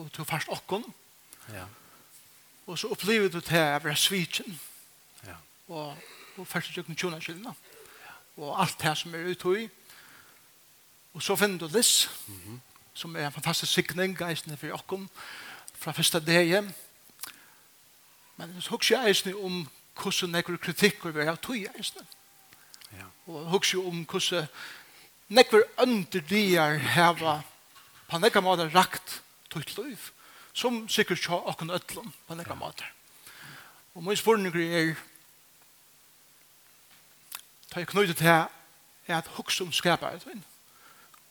og 0.00 0.12
til 0.12 0.24
fast 0.24 0.48
okken. 0.48 0.84
Ja. 1.52 1.64
Og 2.66 2.78
så 2.78 2.88
opplever 2.92 3.28
du 3.28 3.40
til 3.40 3.58
å 3.58 3.80
være 3.82 3.96
svitsen. 3.98 4.60
Ja. 5.26 5.36
Og, 5.68 5.96
og 6.36 6.46
først 6.46 6.78
og 6.78 6.90
å 6.90 6.96
tjona 6.96 7.20
skyldene. 7.20 7.54
Ja. 8.04 8.16
Og 8.40 8.54
alt 8.62 8.78
det 8.82 8.96
som 8.98 9.14
er 9.14 9.30
ute 9.32 9.54
i. 9.58 9.68
Og 11.14 11.22
så 11.22 11.36
finner 11.36 11.58
du 11.58 11.66
Liss, 11.66 12.10
mm 12.28 12.40
-hmm. 12.46 12.58
som 12.94 13.16
er 13.16 13.26
en 13.26 13.32
fantastisk 13.32 13.72
sikning, 13.72 14.18
geisende 14.18 14.56
for 14.56 14.72
okken, 14.72 15.10
fra 15.74 15.92
første 15.92 16.20
dag 16.20 16.72
Men 18.36 18.62
så 18.62 18.70
husker 18.70 18.96
jeg 18.96 19.08
eisende 19.08 19.36
om 19.36 19.68
hvordan 20.02 20.30
nekker 20.30 20.56
kritikker 20.56 21.10
vi 21.10 21.24
har 21.24 21.36
tog 21.36 21.56
eisende. 21.56 22.06
Ja. 22.92 23.04
Og 23.26 23.50
husker 23.50 23.78
jeg 23.78 23.86
om 23.86 24.04
hvordan 24.04 24.46
nekker 25.28 25.62
ønderdier 25.78 26.78
heva 26.78 27.42
på 28.08 28.18
nekker 28.18 28.40
måte 28.40 28.70
rakt 28.74 29.22
tøyt 29.50 29.76
liv, 29.78 30.10
som 30.52 30.88
sikkert 30.88 31.18
ikke 31.18 31.28
har 31.34 31.48
akkurat 31.50 31.82
ødelen 31.82 32.14
på 32.26 32.32
en 32.32 32.40
egen 32.40 32.58
måte. 32.58 32.84
Og 33.94 34.04
min 34.04 34.16
spørning 34.16 34.56
er, 34.56 34.94
ta 37.70 37.80
jeg 37.80 37.88
knyttet 37.88 38.16
til 38.16 38.26
er 38.26 39.18
at 39.18 39.26
huksom 39.26 39.66
om 39.66 39.72
et. 39.72 40.44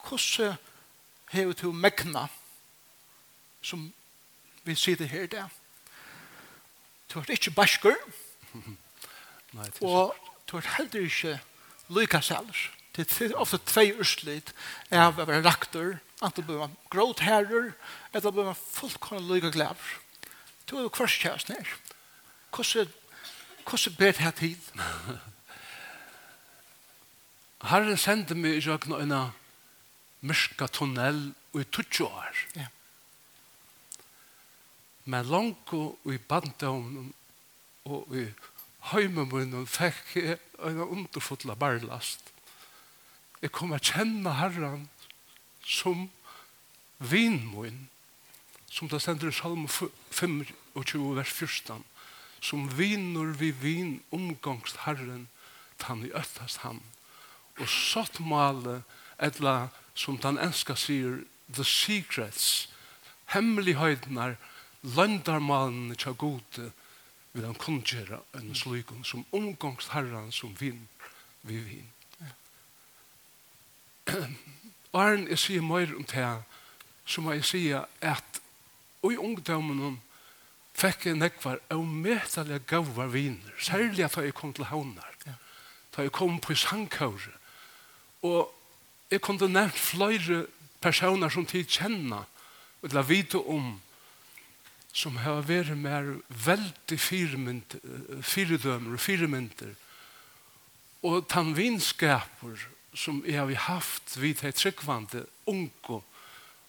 Hvordan 0.07 0.57
hever 1.29 1.53
du 1.53 1.71
mekna 1.71 2.27
som 3.61 3.93
vi 4.63 4.75
sitter 4.75 5.05
her 5.05 5.25
der? 5.25 5.47
Du 7.13 7.19
er 7.19 7.31
ikke 7.31 7.51
basker, 7.51 7.95
og 9.81 10.15
du 10.51 10.57
er 10.57 10.75
heller 10.77 11.01
ikke 11.01 11.39
lykaseller. 11.89 12.69
Det 12.95 13.21
er 13.21 13.35
ofte 13.35 13.57
tvei 13.65 13.93
urslit 13.99 14.53
av 14.91 15.19
å 15.19 15.25
være 15.25 15.45
raktor 15.45 15.99
Ante 16.21 16.43
blir 16.43 16.59
man 16.59 16.75
gråt 16.91 17.23
herrer, 17.23 17.73
eller 18.13 18.31
blir 18.31 18.49
man 18.49 18.55
fullkomna 18.59 19.23
lyga 19.23 19.49
glæver. 19.55 19.99
Du 20.67 20.77
er 20.77 20.81
jo 20.85 20.91
kvarskjæst 20.93 21.49
nær. 21.49 21.67
Hvordan 22.51 23.95
ber 23.97 24.11
det 24.11 24.17
her 24.17 24.31
tid? 24.31 24.57
Herren 27.69 27.97
sendte 27.99 28.35
meg 28.39 28.59
i 28.59 28.63
røkna 28.63 29.01
en 29.03 29.15
mørka 30.21 30.67
tunnel 30.71 31.33
i 31.55 31.63
20 31.63 32.05
år. 32.07 32.43
Ja. 32.55 32.67
Men 35.09 35.25
langt 35.25 35.73
og 35.73 35.97
i 36.05 36.17
bandom 36.17 37.13
og 37.89 38.15
i 38.15 38.27
heimemunnen 38.91 39.67
fikk 39.67 40.15
jeg 40.15 40.37
en 40.63 40.81
underfotla 40.85 41.55
barlast. 41.59 42.31
Jeg 43.41 43.51
kom 43.55 43.73
å 43.73 43.79
kjenne 43.81 44.35
herren 44.39 44.87
som 45.69 46.09
vinmoen, 46.97 47.87
som 48.69 48.89
det 48.89 49.01
stender 49.01 49.29
i 49.29 49.35
salm 49.35 49.67
25, 49.69 50.45
vers 51.15 51.33
14, 51.33 51.83
som 52.41 52.69
vinur 52.77 53.33
vi 53.37 53.51
vin 53.51 53.99
omgangst 54.09 54.85
Herren, 54.85 55.27
tann 55.77 56.05
i 56.05 56.13
øttast 56.15 56.63
han. 56.65 56.81
Og 57.59 57.69
sått 57.69 58.19
male, 58.23 58.81
etla, 59.19 59.69
som 59.93 60.17
den 60.17 60.39
enska 60.41 60.75
sier, 60.79 61.23
the 61.53 61.65
secrets, 61.65 62.69
hemmelighøydenar, 63.35 64.37
landarmalen 64.81 65.95
tja 65.99 66.13
gode, 66.17 66.71
vil 67.33 67.45
han 67.45 67.57
kundgjera 67.61 68.21
en 68.39 68.55
slukon 68.57 69.03
som 69.05 69.25
omgangst 69.35 69.93
Herren 69.93 70.31
som 70.33 70.55
vin 70.57 70.87
vi 71.45 71.59
vin. 71.67 71.89
Arn 74.93 75.27
jeg 75.29 75.37
sier 75.37 75.65
mer 75.65 75.91
om 75.95 76.03
det 76.03 76.17
her, 76.17 76.41
så 77.05 77.21
må 77.21 77.33
jeg 77.37 77.45
si 77.45 77.63
at 77.73 78.39
i 79.05 79.17
ungdommen 79.17 79.99
fikk 80.79 81.09
jeg 81.09 81.19
nekvar 81.19 81.59
av 81.71 81.83
møtelige 81.83 82.61
gavar 82.69 83.11
viner, 83.13 83.53
særlig 83.59 84.05
at 84.05 84.17
jeg 84.17 84.33
kom 84.37 84.53
til 84.53 84.69
havnar, 84.69 85.13
da 85.25 86.05
jeg 86.05 86.13
kom 86.15 86.39
på 86.41 86.55
sangkåret, 86.55 87.35
og 88.21 88.49
jeg 89.11 89.21
kom 89.21 89.37
til 89.39 89.51
nevnt 89.51 89.77
flere 89.77 90.45
personer 90.81 91.29
som 91.29 91.45
tid 91.45 91.67
kjenner, 91.69 92.25
og 92.81 92.93
la 92.95 93.03
vite 93.03 93.39
om, 93.39 93.73
som 94.95 95.19
har 95.21 95.43
vært 95.45 95.75
mer 95.77 96.15
veldig 96.45 96.99
firedømer 98.23 98.93
og 98.95 98.99
firemynter. 98.99 99.75
og 101.03 101.27
tanvinskaper 101.29 102.59
som 102.93 103.21
jeg 103.25 103.37
har 103.37 103.65
haft 103.67 104.17
vid 104.17 104.41
det 104.41 104.55
tryggvande 104.57 105.25
unge 105.49 106.01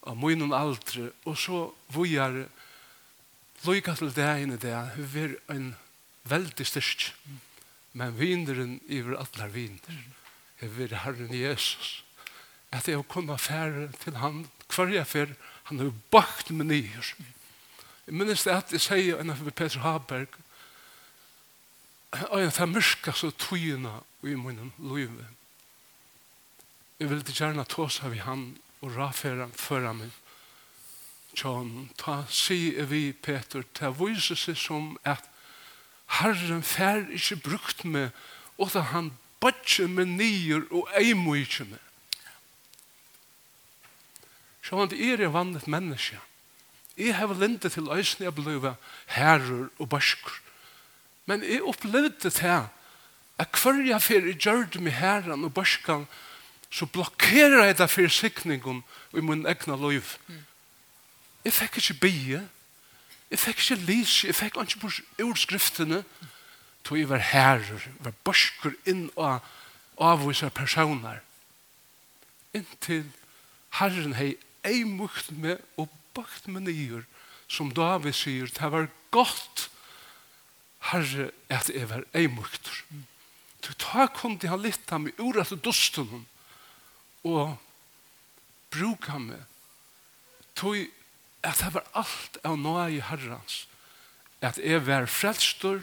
av 0.08 0.16
munnen 0.16 0.52
aldre 0.56 1.10
og 1.28 1.36
så 1.38 1.68
vujar 1.92 2.44
lykka 3.66 3.96
til 3.98 4.12
det 4.16 4.28
ene 4.42 4.58
det 4.60 4.72
er 4.72 5.34
en 5.52 5.74
veldig 6.28 6.66
styrst 6.66 7.10
men 7.92 8.16
vinderen 8.18 8.78
iver 8.88 9.18
atler 9.20 9.52
vinder 9.52 9.98
jeg 10.60 10.72
vil 10.76 10.94
Herren 11.02 11.32
Jesus 11.34 12.02
at 12.70 12.88
jeg 12.88 13.02
kunne 13.10 13.38
fære 13.38 13.90
til 14.04 14.20
han 14.22 14.44
hver 14.70 14.94
jeg 14.94 15.06
fær 15.06 15.34
han 15.70 15.82
har 15.82 15.92
bakt 16.12 16.50
med 16.50 16.70
nyer 16.70 17.12
jeg 18.06 18.14
minnes 18.14 18.44
det 18.46 18.56
at 18.56 18.72
jeg 18.72 18.84
sier 18.84 19.20
enn 19.20 19.34
for 19.36 19.52
Peter 19.52 19.84
Haberg 19.84 20.38
og 22.30 22.40
jeg 22.42 22.54
tar 22.54 22.70
mørka 22.70 23.12
så 23.14 23.30
tøyene 23.30 24.00
i 24.26 24.34
munnen 24.34 24.72
løyven 24.78 25.36
Jeg 27.00 27.08
vil 27.08 27.22
ikke 27.22 27.32
gjerne 27.32 27.64
ta 27.64 27.86
oss 27.86 28.02
av 28.04 28.12
han 28.26 28.50
og 28.84 28.92
rafere 28.92 29.46
han 29.46 29.54
før 29.56 29.86
han 29.88 30.02
min. 30.02 30.12
Tjån, 31.32 31.90
ta 31.96 32.24
si 32.28 32.74
vi, 32.90 33.12
Peter, 33.12 33.64
ta 33.72 33.88
vise 33.96 34.36
seg 34.36 34.58
som 34.60 34.92
at 35.08 35.24
Herren 36.20 36.64
fær 36.66 37.06
ikke 37.14 37.38
brukt 37.40 37.84
meg, 37.88 38.10
og 38.58 38.74
da 38.74 38.82
han 38.90 39.12
bøtje 39.40 39.86
med 39.88 40.10
nyer 40.18 40.66
og 40.68 40.90
eimo 40.98 41.36
ikke 41.38 41.70
med. 41.70 41.80
Tjån, 44.66 44.90
det 44.92 45.00
er 45.00 45.24
jeg 45.24 45.32
vannet 45.32 45.70
menneske. 45.70 46.20
Jeg 47.00 47.16
har 47.16 47.32
linde 47.32 47.70
til 47.70 47.88
øyne 47.88 48.26
jeg 48.26 48.34
ble 48.36 48.74
herrer 49.14 49.70
og 49.78 49.88
bøsker. 49.88 50.34
Men 51.24 51.46
jeg 51.46 51.62
opplevde 51.62 52.28
det 52.28 52.38
her, 52.44 52.68
at 53.38 53.56
hver 53.56 53.80
jeg 53.86 54.02
fyrir 54.02 54.36
gjørte 54.36 54.82
med 54.84 54.92
herren 54.92 55.46
og 55.48 55.54
bøskene, 55.54 56.04
så 56.70 56.86
blokkerer 56.86 57.64
jeg 57.64 57.78
det 57.78 57.90
for 57.90 58.08
sikningen 58.14 58.82
i 59.14 59.22
min 59.24 59.46
egna 59.46 59.76
liv. 59.76 60.14
Jeg 61.44 61.52
fikk 61.52 61.80
ikke 61.80 61.98
bie, 62.00 62.42
jeg 63.30 63.38
fikk 63.38 63.62
ikke 63.64 63.80
lys, 63.88 64.20
jeg 64.24 64.36
fikk 64.38 64.60
ikke 64.62 64.82
på 64.84 64.92
ordskriftene, 65.26 66.04
tog 66.84 66.98
jeg 66.98 67.10
var 67.10 67.24
herrer, 67.32 67.88
var 68.00 68.14
børsker 68.24 68.76
inn 68.88 69.08
og 69.16 69.42
avvise 70.00 70.50
personer. 70.54 71.20
Inntil 72.54 73.10
herren 73.80 74.14
hei 74.18 74.34
ei 74.66 74.84
mukt 74.84 75.30
med 75.32 75.58
og 75.80 75.90
bakt 76.14 76.48
med 76.48 76.68
nyer, 76.68 77.04
som 77.50 77.70
David 77.74 78.14
sier, 78.14 78.46
det 78.46 78.72
var 78.72 78.90
godt 79.10 79.68
herre 80.90 81.30
at 81.50 81.70
jeg 81.72 81.88
var 81.90 82.04
ei 82.14 82.28
mukt. 82.30 82.70
Mm. 82.90 83.06
Ta 83.78 84.06
kom 84.14 84.38
til 84.38 84.50
han 84.52 84.62
litt 84.62 84.92
av 84.92 85.02
meg 85.02 85.18
ur 85.18 85.38
til 85.44 85.58
dusten 85.62 86.08
henne 86.10 86.39
og 87.24 87.56
bruka 88.70 89.18
meg. 89.18 89.42
Tog 90.54 90.76
at 91.42 91.60
det 91.64 91.74
var 91.74 91.86
alt 91.96 92.38
av 92.44 92.58
noe 92.60 92.86
i 92.92 93.00
herrens 93.00 93.64
at 94.44 94.58
jeg 94.60 94.80
var 94.86 95.08
frelstor 95.08 95.82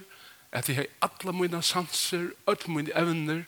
at 0.56 0.69
jeg 0.69 0.80
har 0.82 0.89
alle 1.06 1.34
mine 1.36 1.62
sanser 1.65 2.30
alle 2.50 2.73
mine 2.73 2.93
evner 2.97 3.43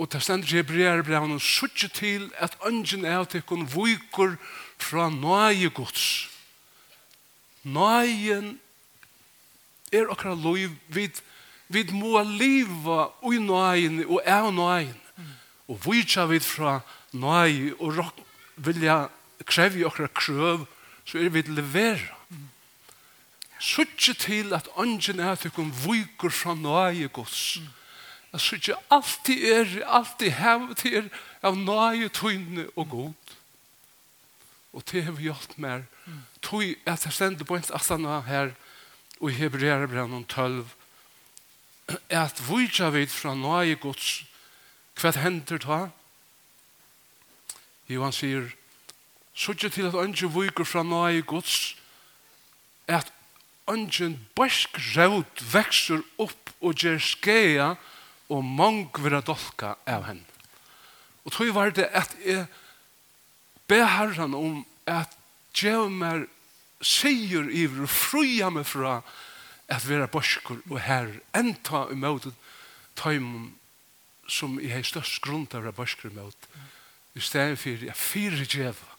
og 0.00 0.08
det 0.12 0.22
stender 0.24 0.56
i 0.56 0.64
brev 0.64 1.04
brev 1.04 1.28
og 1.28 1.42
suttje 1.44 1.88
til 1.88 2.30
at 2.36 2.56
ønsken 2.66 3.04
er 3.04 3.20
at 3.20 3.34
jeg 3.34 3.46
kun 3.46 3.66
viker 3.68 4.36
fra 4.80 5.08
noe 5.12 5.70
gods 5.76 6.28
noe 7.62 8.08
er 9.92 10.06
akkurat 10.08 10.38
lov 10.38 10.56
vid, 10.88 11.20
vid 11.68 11.92
må 11.92 12.22
liva 12.24 13.10
i 13.28 13.40
noe 13.42 14.06
og 14.06 14.20
er 14.24 14.50
noe 14.52 14.84
og 15.70 15.78
vidtja 15.84 16.26
vid 16.26 16.42
fra 16.42 16.80
nøy 17.14 17.76
og 17.78 17.98
rock, 17.98 18.22
vilja 18.58 19.04
krevi 19.46 19.84
okra 19.86 20.08
krøv, 20.10 20.66
så 21.06 21.18
er 21.18 21.30
vi 21.30 21.44
levera. 21.46 22.16
Suttje 23.60 24.14
til 24.16 24.54
at 24.56 24.70
ånden 24.80 25.20
er 25.20 25.34
at 25.36 25.44
vi 25.44 25.50
viker 25.84 26.32
fra 26.32 26.54
nøye 26.56 27.08
gods. 27.12 27.60
Jeg 28.32 28.40
suttje 28.40 28.74
alltid 28.90 29.44
er, 29.52 29.74
alltid 29.86 30.30
hev 30.38 30.74
til 30.80 30.96
er 30.96 31.08
av 31.42 31.58
nøye 31.58 32.08
tøyne 32.08 32.66
og 32.74 32.88
god. 32.88 33.36
Og 34.72 34.82
det 34.90 35.04
har 35.04 35.12
vi 35.12 35.28
gjort 35.28 35.58
mer. 35.58 35.84
Tøy 36.42 36.78
at 36.86 37.04
jeg 37.04 37.12
stender 37.12 37.44
på 37.44 37.58
en 37.58 37.70
asana 37.74 38.20
her 38.26 38.54
og 39.20 39.30
i 39.30 39.36
Hebreerbrennen 39.36 40.24
12 40.24 40.64
at 42.08 42.42
vidtja 42.48 42.88
vid 42.94 43.10
fra 43.12 43.34
nøye 43.34 43.76
gods 43.76 44.22
Hva 45.00 45.12
hender 45.16 45.58
ta? 45.58 45.80
Jo, 47.88 48.04
han 48.04 48.12
sier, 48.12 48.50
Sutje 49.40 49.70
til 49.72 49.86
at 49.88 49.96
ønske 49.96 50.28
viker 50.34 50.66
fra 50.68 50.82
nøye 50.84 51.22
gods, 51.24 51.76
at 52.90 53.08
ønsken 53.70 54.18
bæsk 54.36 54.76
rød 54.96 55.44
vekser 55.52 56.02
opp 56.20 56.50
og 56.60 56.74
gjør 56.74 56.98
skea, 57.00 57.68
og 58.28 58.44
mang 58.44 58.90
vera 59.00 59.22
dolka 59.24 59.74
av 59.88 60.04
henne. 60.10 60.26
Og 61.24 61.32
tog 61.32 61.54
var 61.54 61.72
det 61.74 61.88
at 61.96 62.12
jeg 62.24 62.44
be 63.70 63.80
herran 63.86 64.34
om 64.34 64.60
at 64.86 65.16
gjør 65.54 65.88
meg 65.88 66.28
sier 66.82 67.48
i 67.50 67.66
og 67.68 67.88
fruja 67.90 68.50
meg 68.52 68.66
fra 68.68 69.00
at 69.70 69.86
vera 69.88 70.08
borskur 70.10 70.60
og 70.68 70.78
herr 70.84 71.10
enta 71.36 71.86
i 71.90 71.96
møtet 71.98 72.36
tøymum 72.98 73.50
som 74.30 74.60
jeg 74.60 74.72
har 74.72 74.86
størst 74.86 75.20
grunn 75.24 75.46
til 75.46 75.60
å 75.60 75.66
være 75.66 75.76
børskere 75.76 76.14
mot, 76.14 76.48
i 77.14 77.20
stedet 77.20 77.58
for 77.58 77.84
jeg 77.86 77.96
fyrer 77.98 78.46
djeva. 78.46 78.96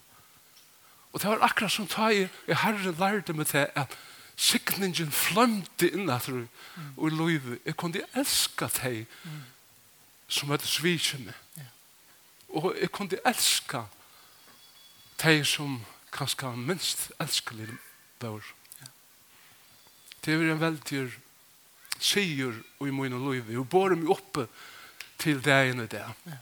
Og 1.12 1.22
det 1.22 1.30
var 1.30 1.44
akkurat 1.44 1.72
som 1.72 1.88
ta 1.88 2.10
i, 2.12 2.28
jeg 2.48 2.60
herre 2.64 2.94
lærte 3.00 3.34
meg 3.36 3.48
til 3.52 3.68
at 3.76 3.96
sikningen 4.42 5.12
flømte 5.12 5.92
innatter 5.92 6.46
og 6.98 7.08
i 7.08 7.16
løyve. 7.16 7.60
Jeg 7.66 7.78
kunne 7.78 8.04
elska 8.16 8.70
deg 8.82 9.06
som 10.32 10.52
hadde 10.52 10.68
sviket. 10.68 11.34
Og 12.56 12.74
jeg 12.80 12.92
kunne 12.92 13.20
elska 13.28 13.86
deg 15.24 15.44
som 15.48 15.82
kanskje 16.12 16.56
minst 16.58 17.12
elskelig 17.20 17.70
bør. 18.20 18.44
Det 20.26 20.38
var 20.38 20.52
en 20.54 20.62
veldig 20.62 21.06
sier 22.02 22.56
i 22.82 22.92
mine 22.92 23.20
løyve. 23.20 23.54
Jeg 23.54 23.70
bor 23.70 23.94
meg 23.96 24.10
oppe 24.10 24.48
til 25.22 25.40
deg 25.46 25.72
enn 25.72 25.86
det. 25.86 26.02
Ja. 26.26 26.40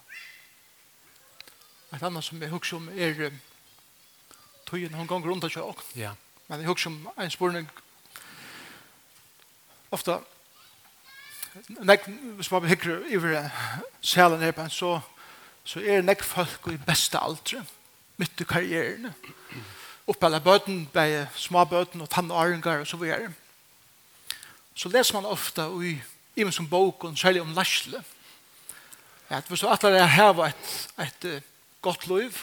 Et 1.96 2.04
annet 2.04 2.24
som 2.24 2.42
jeg 2.42 2.52
husker 2.54 2.78
om 2.78 2.90
er 2.94 3.30
tøyen 4.70 4.94
hun 4.94 5.08
ganger 5.10 5.32
rundt 5.32 5.48
av 5.48 5.54
sjåk. 5.54 5.84
Ja. 5.98 6.14
Men 6.48 6.62
jeg 6.62 6.70
husker 6.70 6.92
om 6.92 7.08
en 7.18 7.34
spørning 7.34 7.70
ofte 9.92 10.20
nek, 11.82 12.06
hvis 12.38 12.52
man 12.52 12.68
hikker 12.70 13.02
over 13.18 13.50
selen 14.02 14.44
her, 14.46 14.68
så, 14.70 15.00
så 15.64 15.82
er 15.82 16.06
nek 16.06 16.24
folk 16.24 16.70
i 16.72 16.78
beste 16.78 17.20
aldre, 17.20 17.64
midt 18.18 18.42
i 18.42 18.48
karrieren. 18.48 19.10
Oppe 20.10 20.26
alle 20.26 20.42
bøten, 20.42 20.86
bei 20.94 21.26
småbøten 21.38 22.02
og 22.02 22.10
tannåringar 22.10 22.84
og 22.84 22.88
så 22.88 22.98
videre. 22.98 23.34
Så 24.74 24.90
leser 24.90 25.18
man 25.18 25.26
ofta 25.30 25.68
i, 25.84 25.98
i 26.36 26.52
som 26.52 26.70
bok, 26.70 27.04
og 27.04 27.18
særlig 27.18 27.42
om 27.42 27.54
Larsle, 27.54 28.04
at 29.30 29.48
hvis 29.48 29.62
du 29.62 29.68
atler 29.70 29.98
er 30.00 30.10
heva 30.10 30.50
et, 30.50 30.88
et 31.00 31.44
godt 31.82 32.08
liv, 32.08 32.34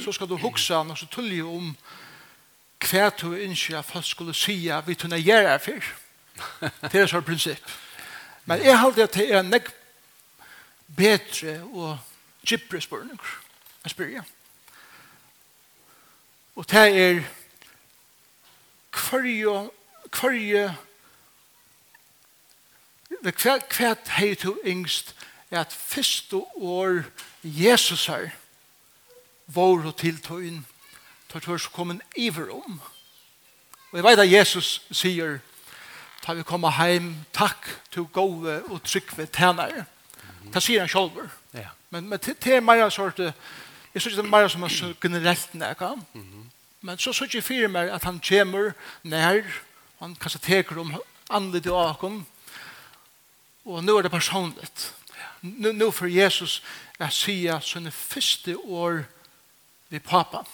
så 0.00 0.12
skal 0.12 0.28
du 0.28 0.36
hugsa 0.40 0.82
noe 0.82 0.96
så 0.96 1.06
tullig 1.06 1.42
om 1.44 1.74
hva 2.84 3.10
du 3.20 3.32
ønsker 3.32 3.78
at 3.78 3.88
folk 3.88 4.06
skulle 4.06 4.34
si 4.36 4.68
at 4.68 4.86
vi 4.88 4.96
tunne 4.98 5.20
gjøre 5.20 5.52
er 5.54 5.62
for. 5.62 5.90
Det 6.92 7.00
er 7.00 7.08
sånn 7.08 7.24
prinsipp. 7.24 7.74
Men 8.44 8.64
jeg 8.64 8.78
halte 8.78 9.06
at 9.06 9.16
det 9.16 9.28
er 9.30 9.40
en 9.40 9.52
nek 9.52 9.70
bedre 10.96 11.60
og 11.72 11.98
gypre 12.44 12.80
spørning 12.80 13.18
spør 13.18 13.90
spyrja. 13.90 14.24
Og 16.56 16.66
det 16.70 16.80
er 16.80 17.22
hverje 18.94 19.54
hverje 20.14 20.66
hva 23.24 23.56
hva 23.58 23.94
hva 24.04 24.52
yngst 24.70 25.14
hva 25.14 25.23
at 25.50 25.72
første 25.72 26.36
år 26.56 27.02
Jesus 27.44 28.06
her 28.06 28.30
vår 29.46 29.86
og 29.86 29.96
tiltøyen 29.96 30.64
tar 31.28 31.40
tør 31.40 31.58
så 31.58 31.70
kom 31.70 31.90
en 31.90 32.02
iver 32.16 32.50
om. 32.54 32.80
Og 33.92 33.98
jeg 33.98 34.04
vet 34.04 34.22
at 34.22 34.32
Jesus 34.32 34.82
sier 34.90 35.38
ta 36.24 36.32
vi 36.32 36.42
komme 36.42 36.70
heim, 36.72 37.14
takk 37.32 37.68
til 37.92 38.06
gode 38.12 38.62
og 38.70 38.82
trygve 38.82 39.26
tænare. 39.26 39.84
Det 40.54 40.62
sier 40.62 40.80
han 40.80 40.88
selv. 40.88 41.28
Ja. 41.54 41.68
Men, 41.90 42.08
men 42.08 42.18
det 42.18 42.46
er 42.46 42.60
mer 42.60 42.88
sort 42.88 43.20
jeg 43.94 44.02
synes 44.02 44.16
det 44.16 44.24
er 44.24 44.30
mer 44.30 44.48
som 44.48 44.62
er 44.62 44.94
generelt 45.00 45.54
nækka. 45.54 45.92
Men 46.80 46.98
så 46.98 47.12
synes 47.12 47.34
jeg 47.34 47.44
fyrir 47.44 47.68
meg 47.68 47.90
at 47.90 48.04
han 48.04 48.20
kommer 48.20 48.72
nær, 49.02 49.42
han 50.00 50.16
kanskje 50.20 50.40
teker 50.40 50.80
om 50.80 50.94
andre 51.30 51.60
til 51.60 51.72
åkken, 51.72 52.26
og 53.64 53.84
nå 53.84 53.98
er 53.98 54.02
det 54.02 54.10
personligt 54.10 54.94
nu 55.44 55.72
nu 55.72 55.90
for 55.90 56.06
Jesus 56.06 56.62
att 56.98 57.12
säga 57.12 57.60
sånne 57.60 57.90
første 57.90 58.56
år 58.56 59.04
ved 59.88 60.00
pappa. 60.00 60.44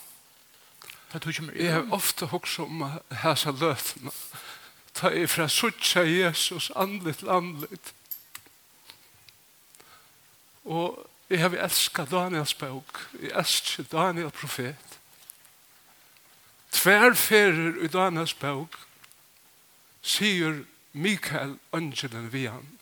Det 1.13 1.23
tog 1.23 1.31
ikke 1.31 1.43
mer. 1.43 1.63
Jeg 1.63 1.73
har 1.75 1.87
ofte 1.93 2.29
också 2.33 2.63
om 2.63 3.01
hæsa 3.11 3.51
løtene. 3.51 4.11
Ta 4.95 5.09
i 5.09 5.27
fra 5.27 5.49
sucha 5.49 6.03
Jesus 6.03 6.71
andligt 6.77 7.23
landligt. 7.23 7.95
Og 10.65 11.07
jeg 11.31 11.41
har 11.41 11.51
elsket 11.51 12.11
Daniels 12.11 12.55
bok. 12.55 13.09
Jeg 13.23 13.31
elsker 13.35 13.83
Daniel 13.83 14.31
profet. 14.31 14.77
Tverferer 16.73 17.85
i 17.85 17.87
Daniels 17.87 18.35
bok 18.35 18.79
sier 20.03 20.65
Mikael 20.93 21.59
Angelen 21.73 22.33
Vian. 22.33 22.79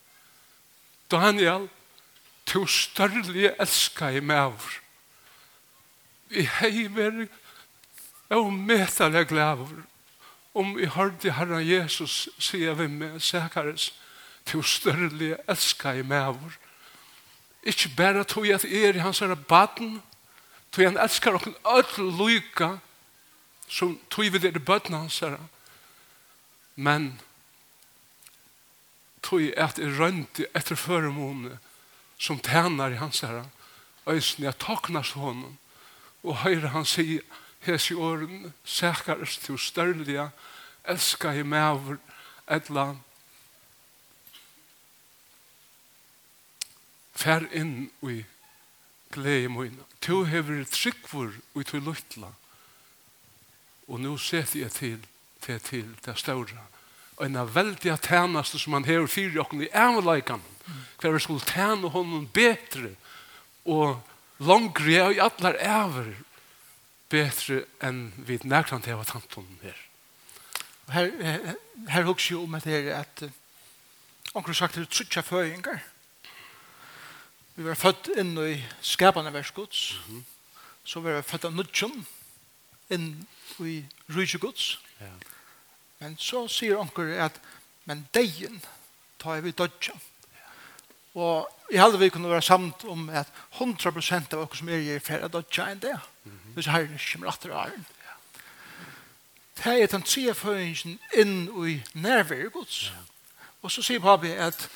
Daniel, 1.11 1.69
to 2.49 2.67
størlige 2.67 3.53
elska 3.61 4.09
i 4.09 4.21
mævr. 4.21 4.81
Vi 6.29 6.49
hei 6.61 6.89
veri 6.95 7.27
og 8.29 8.53
metale 8.53 9.25
glævr 9.25 9.85
om 10.55 10.75
vi 10.77 10.89
hørte 10.91 11.33
Herren 11.33 11.69
Jesus 11.69 12.29
sier 12.39 12.75
vi 12.75 12.87
med 12.87 13.21
Sekaris 13.21 13.93
to 14.47 14.63
størlige 14.63 15.37
elska 15.49 15.93
i 15.93 16.03
mævr. 16.03 16.57
Ikke 17.63 17.91
bare 17.97 18.25
tog 18.25 18.47
jeg 18.47 18.55
at 18.55 18.65
er 18.65 18.95
i 18.95 19.05
hans 19.05 19.19
herre 19.19 19.37
baden, 19.37 20.03
tog 20.73 20.85
han 20.85 20.97
elskar 20.97 21.37
okken 21.37 21.55
ødel 21.67 22.13
luika 22.17 22.77
som 23.69 23.99
tog 24.11 24.33
vi 24.33 24.39
det 24.39 24.57
i 24.57 24.59
bøtten 24.59 24.95
hans 24.95 25.19
herre. 25.19 25.49
Men 26.77 27.21
tog 29.23 29.43
jeg 29.43 29.55
at 29.57 29.79
jeg 29.79 29.99
rønte 29.99 30.47
etter 30.57 30.77
føremåne 30.77 31.59
som 32.19 32.39
tænar 32.39 32.89
i 32.89 33.01
hans 33.01 33.21
herre, 33.21 33.47
øysen 34.07 34.45
jeg 34.45 34.59
taknas 34.59 35.13
honom, 35.13 35.59
og 36.23 36.37
høyre 36.43 36.69
han 36.75 36.85
sier, 36.85 37.23
hes 37.67 37.91
i 37.91 37.95
åren, 37.95 38.53
sækares 38.65 39.39
til 39.39 39.59
størlige, 39.59 40.31
elska 40.89 41.33
i 41.33 41.43
mæver, 41.43 41.99
etla, 42.51 42.95
fer 47.19 47.47
inn 47.53 47.91
i 48.07 48.23
glede 49.13 49.49
mine. 49.51 49.85
Tu 50.01 50.25
hever 50.25 50.65
tryggvor 50.71 51.33
i 51.59 51.65
tu 51.67 51.81
luttla, 51.81 52.31
og 53.89 54.01
nu 54.01 54.17
setter 54.19 54.61
jeg 54.61 54.73
til, 54.73 55.07
til, 55.41 55.61
til, 55.61 55.97
til 56.05 56.17
større, 56.17 56.67
og 57.17 57.27
en 57.27 57.37
av 57.37 57.55
veldige 57.55 57.97
tænaste 57.97 58.59
som 58.59 58.73
han 58.79 58.87
hever 58.87 59.11
fyrir 59.11 59.41
okken 59.43 59.63
i 59.67 59.73
avleikan, 59.75 60.43
hver 61.01 61.15
vi 61.15 61.21
skulle 61.23 61.47
tjene 61.47 61.91
honom 61.91 62.29
betre 62.35 62.95
og 63.65 64.01
langre 64.39 65.03
og 65.05 65.15
i 65.15 65.21
allar 65.23 65.59
æver 65.59 66.15
betre 67.11 67.63
enn 67.85 68.09
vi 68.27 68.39
nærkant 68.45 68.87
heva 68.87 69.05
tantonen 69.05 69.61
her. 69.63 69.77
Her, 70.93 71.11
her, 71.23 71.55
her 71.89 72.09
hugsi 72.09 72.33
jo 72.33 72.43
om 72.45 72.57
at 72.57 72.65
det 72.65 72.79
er 72.89 73.01
at 73.01 73.25
onkur 74.35 74.57
sagt 74.57 74.77
det 74.77 74.87
er 74.87 74.93
trutja 74.93 75.23
føyingar. 75.25 75.81
Vi 77.59 77.65
var 77.67 77.75
født 77.75 78.13
inn 78.21 78.37
i 78.39 78.65
skapande 78.81 79.33
verskots. 79.33 79.99
Mm 80.09 80.17
-hmm. 80.19 80.23
Så 80.85 81.01
var 81.01 81.17
vi 81.17 81.23
født 81.23 81.45
av 81.45 81.53
nudjum 81.53 82.07
inn 82.91 83.27
i 83.61 83.85
rujtjegods. 84.09 84.79
Ja. 85.01 85.13
Men 85.99 86.17
så 86.17 86.49
sier 86.49 86.79
onkur 86.79 87.11
at 87.19 87.41
men 87.85 88.09
deien 88.15 88.61
tar 89.19 89.41
vi 89.41 89.51
dodjan. 89.51 90.01
Og 91.19 91.49
jeg 91.73 91.83
halde 91.83 91.99
vi 91.99 92.09
kunne 92.09 92.31
være 92.31 92.43
samt 92.43 92.85
om 92.89 93.09
at 93.11 93.27
100% 93.59 94.35
av 94.37 94.45
oss 94.45 94.61
som 94.61 94.69
er 94.71 94.85
i 94.85 94.99
ferie 95.03 95.29
dødja 95.29 95.67
enn 95.73 95.83
det. 95.83 95.97
Hvis 96.55 96.71
herren 96.71 96.95
ikke 96.95 97.13
kommer 97.13 97.33
atter 97.33 97.55
av 97.55 97.65
herren. 97.67 97.87
Det 99.59 99.75
er 99.83 99.91
den 99.91 100.07
tre 100.07 100.35
føringen 100.39 100.99
inn 101.19 101.49
i 101.67 101.81
nærvære 101.99 102.51
gods. 102.55 102.93
Og 103.63 103.73
så 103.75 103.83
sier 103.83 104.01
Pabi 104.01 104.31
at 104.31 104.69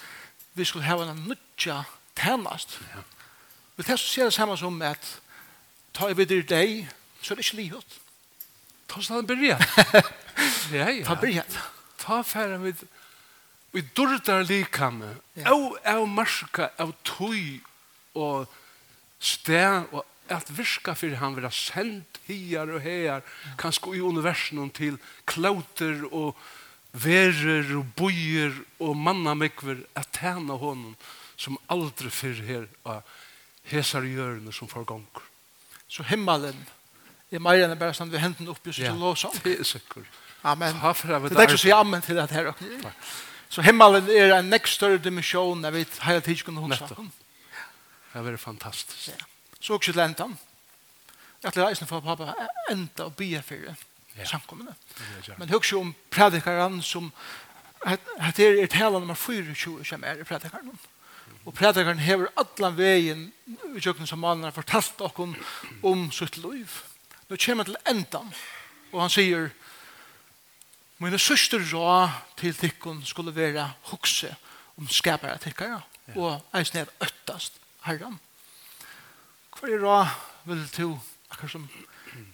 vi 0.59 0.65
skulle 0.67 0.85
ha 0.85 0.97
en 1.05 1.23
nødja 1.29 1.85
tennast. 2.19 2.81
Men 3.77 3.87
det 3.87 3.99
sier 4.01 4.27
det 4.27 4.35
samme 4.35 4.57
som 4.59 4.83
at 4.83 5.21
ta 5.95 6.11
i 6.11 6.17
videre 6.19 6.43
deg, 6.43 6.89
så 7.23 7.33
er 7.33 7.39
det 7.39 7.47
ikke 7.47 7.63
livet. 7.63 7.99
Ta 8.89 8.99
oss 8.99 9.07
til 9.07 9.29
den 9.29 9.45
ja. 9.45 9.59
Ta 11.07 11.15
berget. 11.15 11.59
Ta 11.99 12.23
færre 12.23 12.59
med 12.59 12.83
Vi 13.73 13.83
durdar 13.97 14.45
likame, 14.45 15.15
au 15.49 15.77
au 15.85 16.07
marska, 16.07 16.71
au 16.79 16.93
tui 17.05 17.63
og 18.15 18.47
sted 19.21 19.87
og 19.93 20.05
at 20.33 20.51
virka 20.57 20.95
fyrir 20.97 21.21
han 21.21 21.37
vera 21.37 21.51
sendt 21.53 22.21
hier 22.27 22.69
og 22.69 22.83
her, 22.85 23.23
kanskje 23.61 23.97
i 23.97 24.03
universen 24.05 24.71
til 24.77 24.99
klauter 25.29 26.05
og 26.13 26.37
verer 26.93 27.73
og 27.79 27.89
bojer 27.97 28.55
og 28.81 28.97
mannamekver 28.97 29.83
at 29.97 30.13
tæna 30.13 30.59
honom 30.61 30.97
som 31.37 31.59
aldri 31.73 32.11
fyrir 32.13 32.45
her 32.45 32.69
og 32.85 33.03
hesar 33.73 34.05
hjørne 34.05 34.53
som 34.53 34.69
forgongur. 34.69 35.25
Så 35.89 36.05
himmelen 36.09 36.57
er 37.33 37.41
meir 37.41 37.65
enn 37.65 37.79
bare 37.81 37.97
sånn 37.97 38.13
vi 38.13 38.21
henten 38.21 38.49
oppi 38.53 38.73
og 38.73 38.77
så 38.77 38.95
låsa. 38.97 39.33
Det 39.45 39.59
er 39.61 39.69
sikkert. 39.69 40.21
Amen. 40.45 40.77
Det 40.77 41.37
er 41.37 41.47
ikke 41.47 41.61
å 41.61 41.61
si 41.61 41.73
amen 41.73 42.03
til 42.05 42.19
det 42.19 42.31
her. 42.35 42.53
Takk. 42.53 43.13
Så 43.53 43.63
himmelen 43.63 44.09
er 44.09 44.33
en 44.39 44.49
nekst 44.49 44.79
større 44.79 45.01
dimensjon 45.03 45.65
jeg 45.67 45.75
vi 45.75 45.85
hele 46.07 46.21
tiden 46.25 46.45
kunne 46.47 46.61
hun 46.65 46.73
Nettopp. 46.73 46.99
om. 46.99 47.13
Det 48.13 48.25
var 48.25 48.37
fantastisk. 48.37 49.09
Ja. 49.09 49.25
Så 49.61 49.75
også 49.77 49.93
til 49.93 50.01
enda. 50.01 50.27
Jeg 51.43 51.53
til 51.53 51.63
reisen 51.63 51.87
for 51.87 52.01
pappa 52.01 52.33
enda 52.71 53.05
og 53.05 53.17
bia 53.17 53.41
for. 53.45 53.61
Ja. 54.17 54.25
Samkommende. 54.25 54.75
Ja, 55.01 55.05
ja. 55.29 55.35
Men 55.39 55.49
husk 55.49 55.75
om 55.77 55.95
predikeren 56.11 56.83
som 56.83 57.13
at 57.85 58.37
det 58.37 58.63
er 58.63 58.67
tala 58.67 58.99
nummer 58.99 59.15
24 59.15 59.85
som 59.85 60.05
er 60.05 60.21
i 60.21 60.25
predikeren. 60.25 60.79
Og 61.45 61.55
predikeren 61.55 61.99
hever 61.99 62.29
alle 62.37 62.77
veien 62.77 63.33
i 63.75 63.81
kjøkkenen 63.81 64.07
som 64.07 64.21
mannen 64.23 64.45
har 64.45 64.55
fortalt 64.55 64.95
dere 64.99 65.35
om 65.83 66.11
sitt 66.13 66.37
liv. 66.37 66.83
Nå 67.29 67.37
kommer 67.37 67.65
han 67.65 67.73
til 67.75 67.97
enda 67.97 68.23
og 68.93 69.01
han 69.01 69.13
sier 69.13 69.51
Mine 71.03 71.19
sørste 71.19 71.59
rå 71.59 72.09
til 72.39 72.55
tikkun 72.55 73.01
skulle 73.03 73.35
være 73.35 73.65
hukse 73.91 74.29
om 74.79 74.87
skapare 74.87 75.39
tikkara 75.43 75.81
og 76.15 76.45
eisen 76.55 76.79
er 76.79 76.93
øttast 77.03 77.59
herran. 77.83 78.21
Hva 79.57 79.71
er 79.71 79.83
rå 79.83 79.97
vil 80.47 80.63
du 80.77 80.93
akkur 81.33 81.51
som 81.51 81.65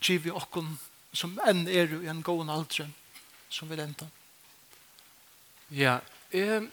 givi 0.04 0.28
okkun 0.28 0.74
som 1.16 1.38
enn 1.48 1.64
er 1.64 1.94
i 1.96 2.10
en 2.12 2.20
gåen 2.22 2.52
aldre 2.52 2.90
som 3.48 3.70
vil 3.72 3.80
enda? 3.80 4.10
Ja, 5.72 5.98
jeg 6.32 6.68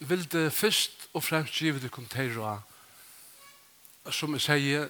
vil 0.00 0.24
det 0.32 0.46
først 0.56 1.08
og 1.12 1.24
fremst 1.24 1.60
givi 1.60 1.84
det 1.84 1.92
kom 1.92 2.08
til 2.08 2.32
rå 2.38 2.56
som 4.08 4.32
jeg 4.40 4.46
sier 4.48 4.88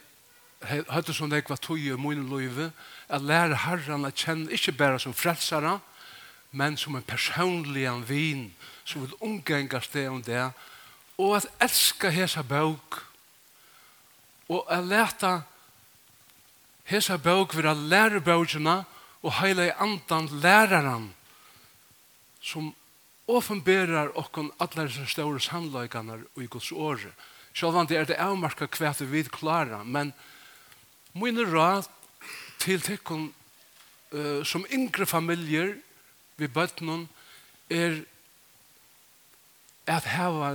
høyde 0.69 1.15
som 1.15 1.33
jeg 1.33 1.45
var 1.49 1.61
tog 1.61 1.79
i 1.79 1.95
min 1.97 2.27
liv, 2.31 2.71
at 3.09 3.23
lære 3.23 3.63
herren 3.67 4.07
å 4.07 4.11
kjenne, 4.11 4.51
ikke 4.53 4.73
bare 4.73 5.01
som 5.03 5.15
frelsere, 5.15 5.79
men 6.53 6.77
som 6.77 6.97
en 6.97 7.07
personlig 7.07 7.89
vin, 8.09 8.51
som 8.85 9.05
vil 9.05 9.17
omgengast 9.21 9.93
det 9.93 10.09
om 10.09 10.23
det, 10.23 10.51
og 11.19 11.37
at 11.37 11.49
elska 11.61 12.11
hesa 12.11 12.43
bøk, 12.43 13.01
og 14.53 14.67
at 14.69 14.85
leta 14.85 15.33
hesa 16.91 17.17
bøk 17.17 17.57
vil 17.57 17.71
lære 17.89 18.21
bøkene 18.21 18.83
og 19.23 19.37
heila 19.39 19.69
i 19.69 19.77
andan 19.79 20.29
læreren, 20.43 21.13
som 22.43 22.73
offenberar 23.31 24.11
okkon 24.19 24.51
allar 24.59 24.91
disse 24.91 25.07
store 25.13 25.41
sannløyganar 25.41 26.25
og 26.35 26.43
i 26.43 26.51
Guds 26.51 26.73
åre. 26.73 27.13
det 27.89 27.97
er 27.97 28.05
det 28.05 28.19
avmarka 28.19 28.67
kvært 28.67 29.01
vi 29.01 29.23
klara, 29.25 29.85
men 29.85 30.13
min 31.13 31.39
råd 31.45 31.89
til 32.63 32.83
tekken 32.83 33.31
uh, 34.15 34.43
som 34.45 34.67
yngre 34.73 35.07
familier 35.07 35.75
vi 36.41 36.49
bøttenen 36.49 37.09
er 37.71 38.01
at 39.91 40.07
hava 40.15 40.55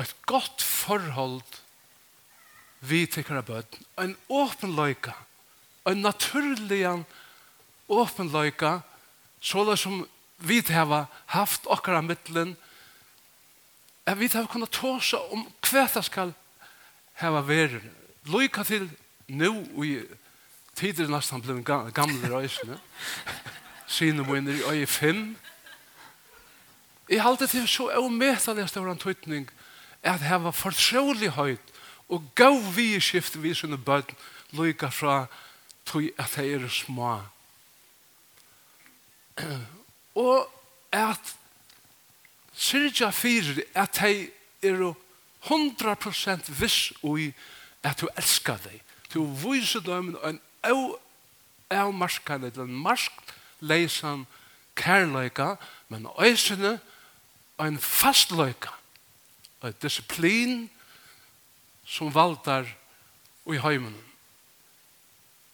et 0.00 0.14
godt 0.26 0.62
forhold 0.62 1.42
vi 2.80 3.04
tekkere 3.06 3.42
bøtten. 3.44 3.84
En 4.00 4.14
åpen 4.32 4.72
løyka, 4.76 5.12
en 5.84 6.00
naturlig 6.00 6.86
åpen 7.88 8.30
løyka, 8.32 8.80
så 9.40 9.76
som 9.76 10.06
vi 10.38 10.62
hava 10.72 11.06
haft 11.26 11.66
okkara 11.66 12.00
mittlen, 12.00 12.56
at 14.06 14.18
vi 14.18 14.30
hava 14.32 14.48
kunnet 14.48 14.72
tåsa 14.72 15.20
om 15.32 15.44
hva 15.68 15.86
det 15.92 16.04
skal 16.06 16.32
hava 17.20 17.44
vært 17.44 17.99
Loika 18.24 18.62
til 18.62 18.90
nu 19.28 19.84
i 19.84 20.00
tider 20.76 21.08
nesten 21.08 21.42
ble 21.42 21.62
gamle 21.64 22.32
røysene. 22.32 22.78
Sine 23.86 24.24
minner 24.24 24.54
i 24.54 24.66
øye 24.70 24.86
fem. 24.86 25.36
Jeg 27.08 27.22
halte 27.22 27.46
til 27.46 27.68
så 27.68 27.90
ometelig 27.98 28.68
stor 28.68 28.90
antutning 28.90 29.50
at 30.02 30.20
her 30.20 30.36
var 30.36 30.50
fortrolig 30.50 31.30
høyt 31.30 31.72
og 32.08 32.24
gav 32.34 32.56
vi 32.76 32.94
i 32.96 33.00
skift 33.00 33.42
vi 33.42 33.54
sine 33.54 33.78
bøten 33.78 34.16
loika 34.52 34.88
fra 34.88 35.26
tog 35.86 36.06
at 36.18 36.32
de 36.36 36.54
er 36.54 36.68
små. 36.68 37.20
og 40.14 40.50
at 40.92 41.36
syrja 42.52 43.10
fyrir 43.10 43.62
at 43.74 44.00
de 44.00 44.28
er 44.62 44.94
100% 45.44 46.52
viss 46.60 46.92
og 47.02 47.20
i 47.20 47.32
at 47.82 48.00
du 48.00 48.08
elskar 48.16 48.60
deg. 48.64 48.80
Du 49.12 49.24
viser 49.24 49.82
dem 49.84 50.14
en 50.24 50.40
avmarskande, 51.70 52.52
en 52.56 52.82
marskleisan 52.84 54.26
kærløyka, 54.78 55.54
men 55.88 56.06
øysene 56.20 56.78
en 57.60 57.78
fastløyka, 57.78 58.72
en 59.62 59.74
disiplin 59.82 60.70
som 61.84 62.14
valtar 62.14 62.68
i 63.50 63.58
heimen. 63.58 63.96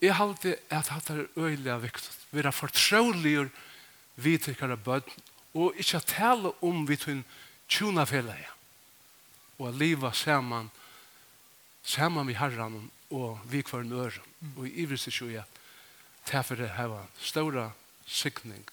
Jeg 0.03 0.14
halte 0.14 0.57
at 0.70 0.91
hatt 0.93 1.11
er 1.11 1.24
øyelig 1.37 1.83
viktig. 1.83 2.12
Vi 2.31 2.41
er 2.45 2.51
fortrøyligur 2.51 3.49
vidtikkare 4.16 4.77
bøtt, 4.77 5.09
og 5.55 5.74
ikke 5.81 6.01
tale 6.05 6.53
om 6.62 6.85
vi 6.89 6.97
tunn 7.01 7.24
tjuna 7.68 8.05
felleie, 8.05 8.51
og 9.59 9.72
liva 9.74 10.12
saman, 10.12 10.68
Saman 11.87 12.26
vi 12.26 12.34
herran 12.34 12.91
og 13.14 13.39
vi 13.51 13.62
kvar 13.62 13.87
nøren. 13.87 14.22
Og 14.57 14.66
i 14.66 14.82
ivrig 14.82 14.99
sysjoja, 14.99 15.45
derfor 16.26 16.59
det 16.59 16.74
heva 16.76 17.05
ståra 17.22 17.70
sikning 18.07 18.64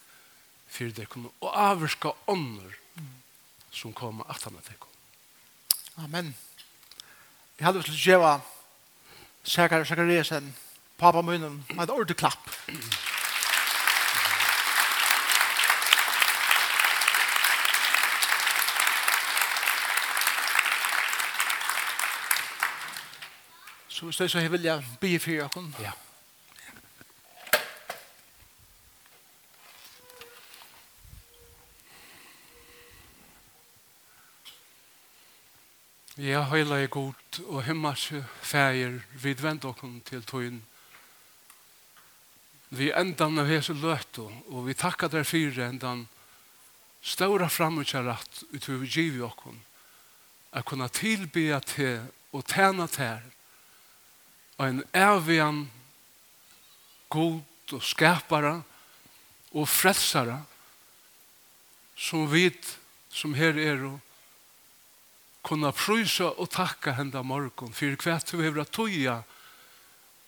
for 0.73 0.89
det 0.89 1.05
kommer 1.09 1.29
og 1.41 1.53
avvirka 1.53 2.13
ånder 2.27 2.73
som 3.73 3.93
kommer 3.93 4.25
at 4.29 4.43
han 4.43 4.57
er 4.57 4.87
Amen. 6.01 6.33
Jeg 7.59 7.65
hadde 7.67 7.83
til 7.83 7.93
å 7.93 7.97
gjøre 7.97 8.17
gjeva 8.17 8.41
Sakariasen, 9.43 10.53
pappa 10.97 11.21
munnen, 11.21 11.65
med 11.69 11.83
et 11.83 11.91
ordentlig 11.93 12.17
klapp. 12.17 12.49
Så 24.03 24.07
hvis 24.07 24.17
det 24.17 24.31
så 24.31 24.49
vil 24.49 24.61
jeg 24.61 24.83
be 24.99 25.19
for 25.19 25.31
dere. 25.31 25.71
Ja. 25.79 25.91
Ja, 36.17 36.41
høyla 36.43 36.81
er 36.83 36.87
god, 36.87 37.39
og 37.47 37.63
himmarske 37.63 38.25
feir, 38.41 38.99
vi 39.23 39.33
dvend 39.33 39.63
okkur 39.65 39.93
til 40.05 40.25
tøyen. 40.27 40.59
Vi 42.69 42.91
endan 42.91 43.39
av 43.39 43.47
hese 43.47 43.73
løtu, 43.73 44.27
og 44.51 44.67
vi 44.67 44.73
takkar 44.73 45.07
der 45.07 45.23
fyrir 45.23 45.63
endan 45.69 46.09
ståra 47.01 47.47
framutjarat 47.47 48.43
utover 48.51 48.83
givi 48.85 49.23
okkur, 49.23 49.55
a 50.51 50.61
kunna 50.61 50.87
tilbya 50.87 51.59
til 51.59 52.03
og 52.33 52.45
tæna 52.45 52.87
tær, 52.87 53.23
en 54.67 54.83
evian 54.93 55.65
god 57.09 57.41
og 57.73 57.83
skapare 57.83 58.55
og 59.53 59.69
frelsare 59.69 60.39
som 61.97 62.25
vit 62.31 62.77
som 63.13 63.33
her 63.37 63.57
er 63.59 63.85
og 63.85 63.99
kunna 65.43 65.71
prysa 65.75 66.31
og 66.39 66.49
takka 66.49 66.95
henda 66.97 67.21
morgon 67.21 67.73
fyrir 67.75 67.99
kvært 67.99 68.33
vi 68.33 68.45
hefur 68.45 68.63
at 68.63 68.73
tøya 68.73 69.21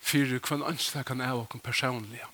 fyrir 0.06 0.42
kvann 0.44 0.66
anstakkan 0.66 1.24
av 1.24 1.46
okkur 1.46 1.64
personliga. 1.66 2.28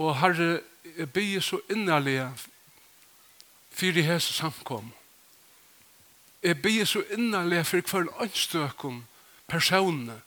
Og 0.00 0.16
herre, 0.18 0.62
jeg 0.96 1.10
bygger 1.12 1.40
så 1.40 1.60
innerlig 1.70 2.16
fyrir 3.74 4.06
hese 4.06 4.32
samkom. 4.32 4.92
Jeg 6.42 6.62
bygger 6.62 6.84
så 6.84 7.02
innerlig 7.14 7.66
fyrir 7.66 7.84
hvern 7.90 8.08
anstakan 8.20 9.04
personene, 9.48 10.20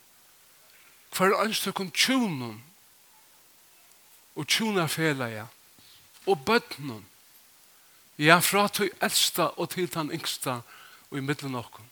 hver 1.15 1.35
anstøkken 1.41 1.91
tjunen, 1.91 2.63
og 4.37 4.47
tjuna 4.47 4.85
felaja, 4.85 5.47
og 6.27 6.43
bøtnen, 6.45 7.05
ja, 8.17 8.39
fra 8.41 8.67
til 8.67 8.91
eldsta 9.01 9.51
og 9.57 9.69
til 9.73 9.89
den 9.93 10.11
yngsta, 10.13 10.59
og 11.09 11.17
i 11.17 11.23
middelen 11.23 11.55
okken. 11.55 11.85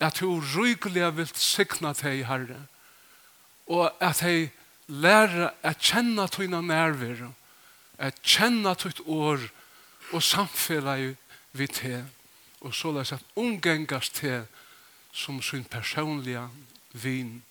At 0.00 0.20
du 0.20 0.40
rygelig 0.40 1.10
vil 1.16 1.30
sikna 1.34 1.92
deg, 1.92 2.24
herre, 2.26 2.62
og 3.70 3.92
at 4.02 4.22
jeg 4.24 4.50
lærer 4.88 5.50
å 5.62 5.74
kjenne 5.78 6.26
tøyna 6.32 6.62
nærvære, 6.64 7.30
å 8.00 8.10
kjenne 8.24 8.74
tøyt 8.74 9.02
år, 9.06 9.44
og 10.10 10.22
samfellet 10.24 11.18
vi 11.52 11.66
til, 11.70 12.02
og 12.60 12.74
så 12.74 12.90
løs 12.94 13.12
at 13.14 13.26
omgengast 13.38 14.16
til, 14.18 14.46
som 15.12 15.42
sin 15.42 15.64
personliga 15.64 16.48
vin 16.92 17.42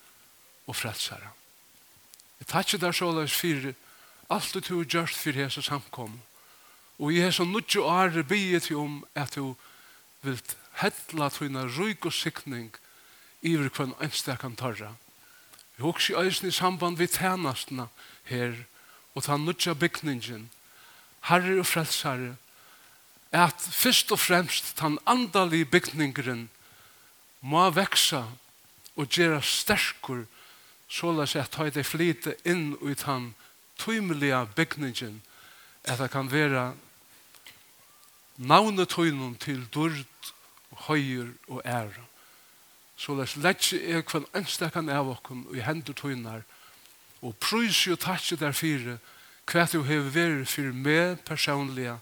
og 0.67 0.75
frelsare. 0.75 1.31
Jeg 2.39 2.47
takkje 2.47 2.79
der 2.79 2.95
såleis 2.95 3.35
for 3.35 3.73
alt 4.29 4.53
du 4.53 4.77
har 4.77 4.85
gjort 4.85 5.15
for 5.15 5.35
hese 5.35 5.61
samkom. 5.61 6.19
Og 6.99 7.13
i 7.13 7.21
hese 7.21 7.43
nudjo 7.43 7.83
åre 7.83 8.23
bygge 8.23 8.59
til 8.59 8.77
om 8.77 9.03
at 9.15 9.35
du 9.35 9.55
vil 10.21 10.39
hedla 10.81 11.29
tøyna 11.29 11.65
ryg 11.67 12.05
og 12.05 12.13
sikning 12.13 12.71
en 13.43 13.69
kvann 13.69 13.95
enstakan 14.03 14.55
tarra. 14.55 14.95
Vi 15.77 15.83
hoks 15.83 16.09
i 16.09 16.17
eisen 16.19 16.47
i 16.47 16.51
samband 16.51 16.97
med 16.97 17.07
tænastna 17.07 17.87
her 18.23 18.55
og 19.15 19.23
ta 19.23 19.37
nudja 19.37 19.73
bygningin 19.73 20.49
herre 21.27 21.59
og 21.59 21.65
frelsare 21.65 22.35
at 23.31 23.61
fyrst 23.61 24.11
og 24.11 24.19
fremst 24.19 24.75
tan 24.77 24.97
andalige 25.05 25.65
bygningren 25.65 26.49
må 27.41 27.69
veksa 27.71 28.25
og 28.95 29.07
gjera 29.07 29.39
sterkur 29.41 30.25
seg 30.89 31.41
at 31.43 31.55
høy 31.55 31.69
det 31.71 31.85
flyte 31.85 32.35
inn 32.43 32.73
i 32.81 32.95
den 32.97 33.33
tøymelige 33.79 34.41
bygningen 34.55 35.21
at 35.85 35.99
det 36.01 36.09
kan 36.11 36.31
være 36.31 36.73
navnetøynen 38.39 39.35
til 39.35 39.65
dørd, 39.73 40.05
høyer 40.87 41.31
og 41.47 41.61
ære. 41.65 42.05
Såleis 42.99 43.35
letje 43.35 43.79
er 43.79 44.03
kvann 44.03 44.27
ønstekan 44.35 44.89
av 44.91 45.07
okken 45.11 45.45
og 45.47 45.55
i 45.55 45.63
hendur 45.63 45.95
tøyner 45.95 46.43
og 47.21 47.35
prøys 47.39 47.85
jo 47.87 47.95
dere 47.95 48.53
fire 48.53 48.97
hva 49.49 49.65
du 49.71 49.81
har 49.83 50.11
vært 50.13 50.47
for 50.47 50.73
meg 50.75 51.23
personlige 51.25 51.95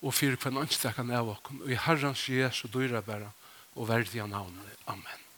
og 0.00 0.14
fyrir 0.14 0.36
kvann 0.36 0.60
ønstekan 0.60 1.10
av 1.10 1.28
okken 1.36 1.62
og 1.64 1.72
i 1.72 1.76
Herrens 1.76 2.28
Jesu 2.28 2.68
og 3.76 3.90
verð 3.90 4.14
vi 4.14 4.22
av 4.22 4.30
navnet. 4.32 4.86
Amen. 4.90 5.29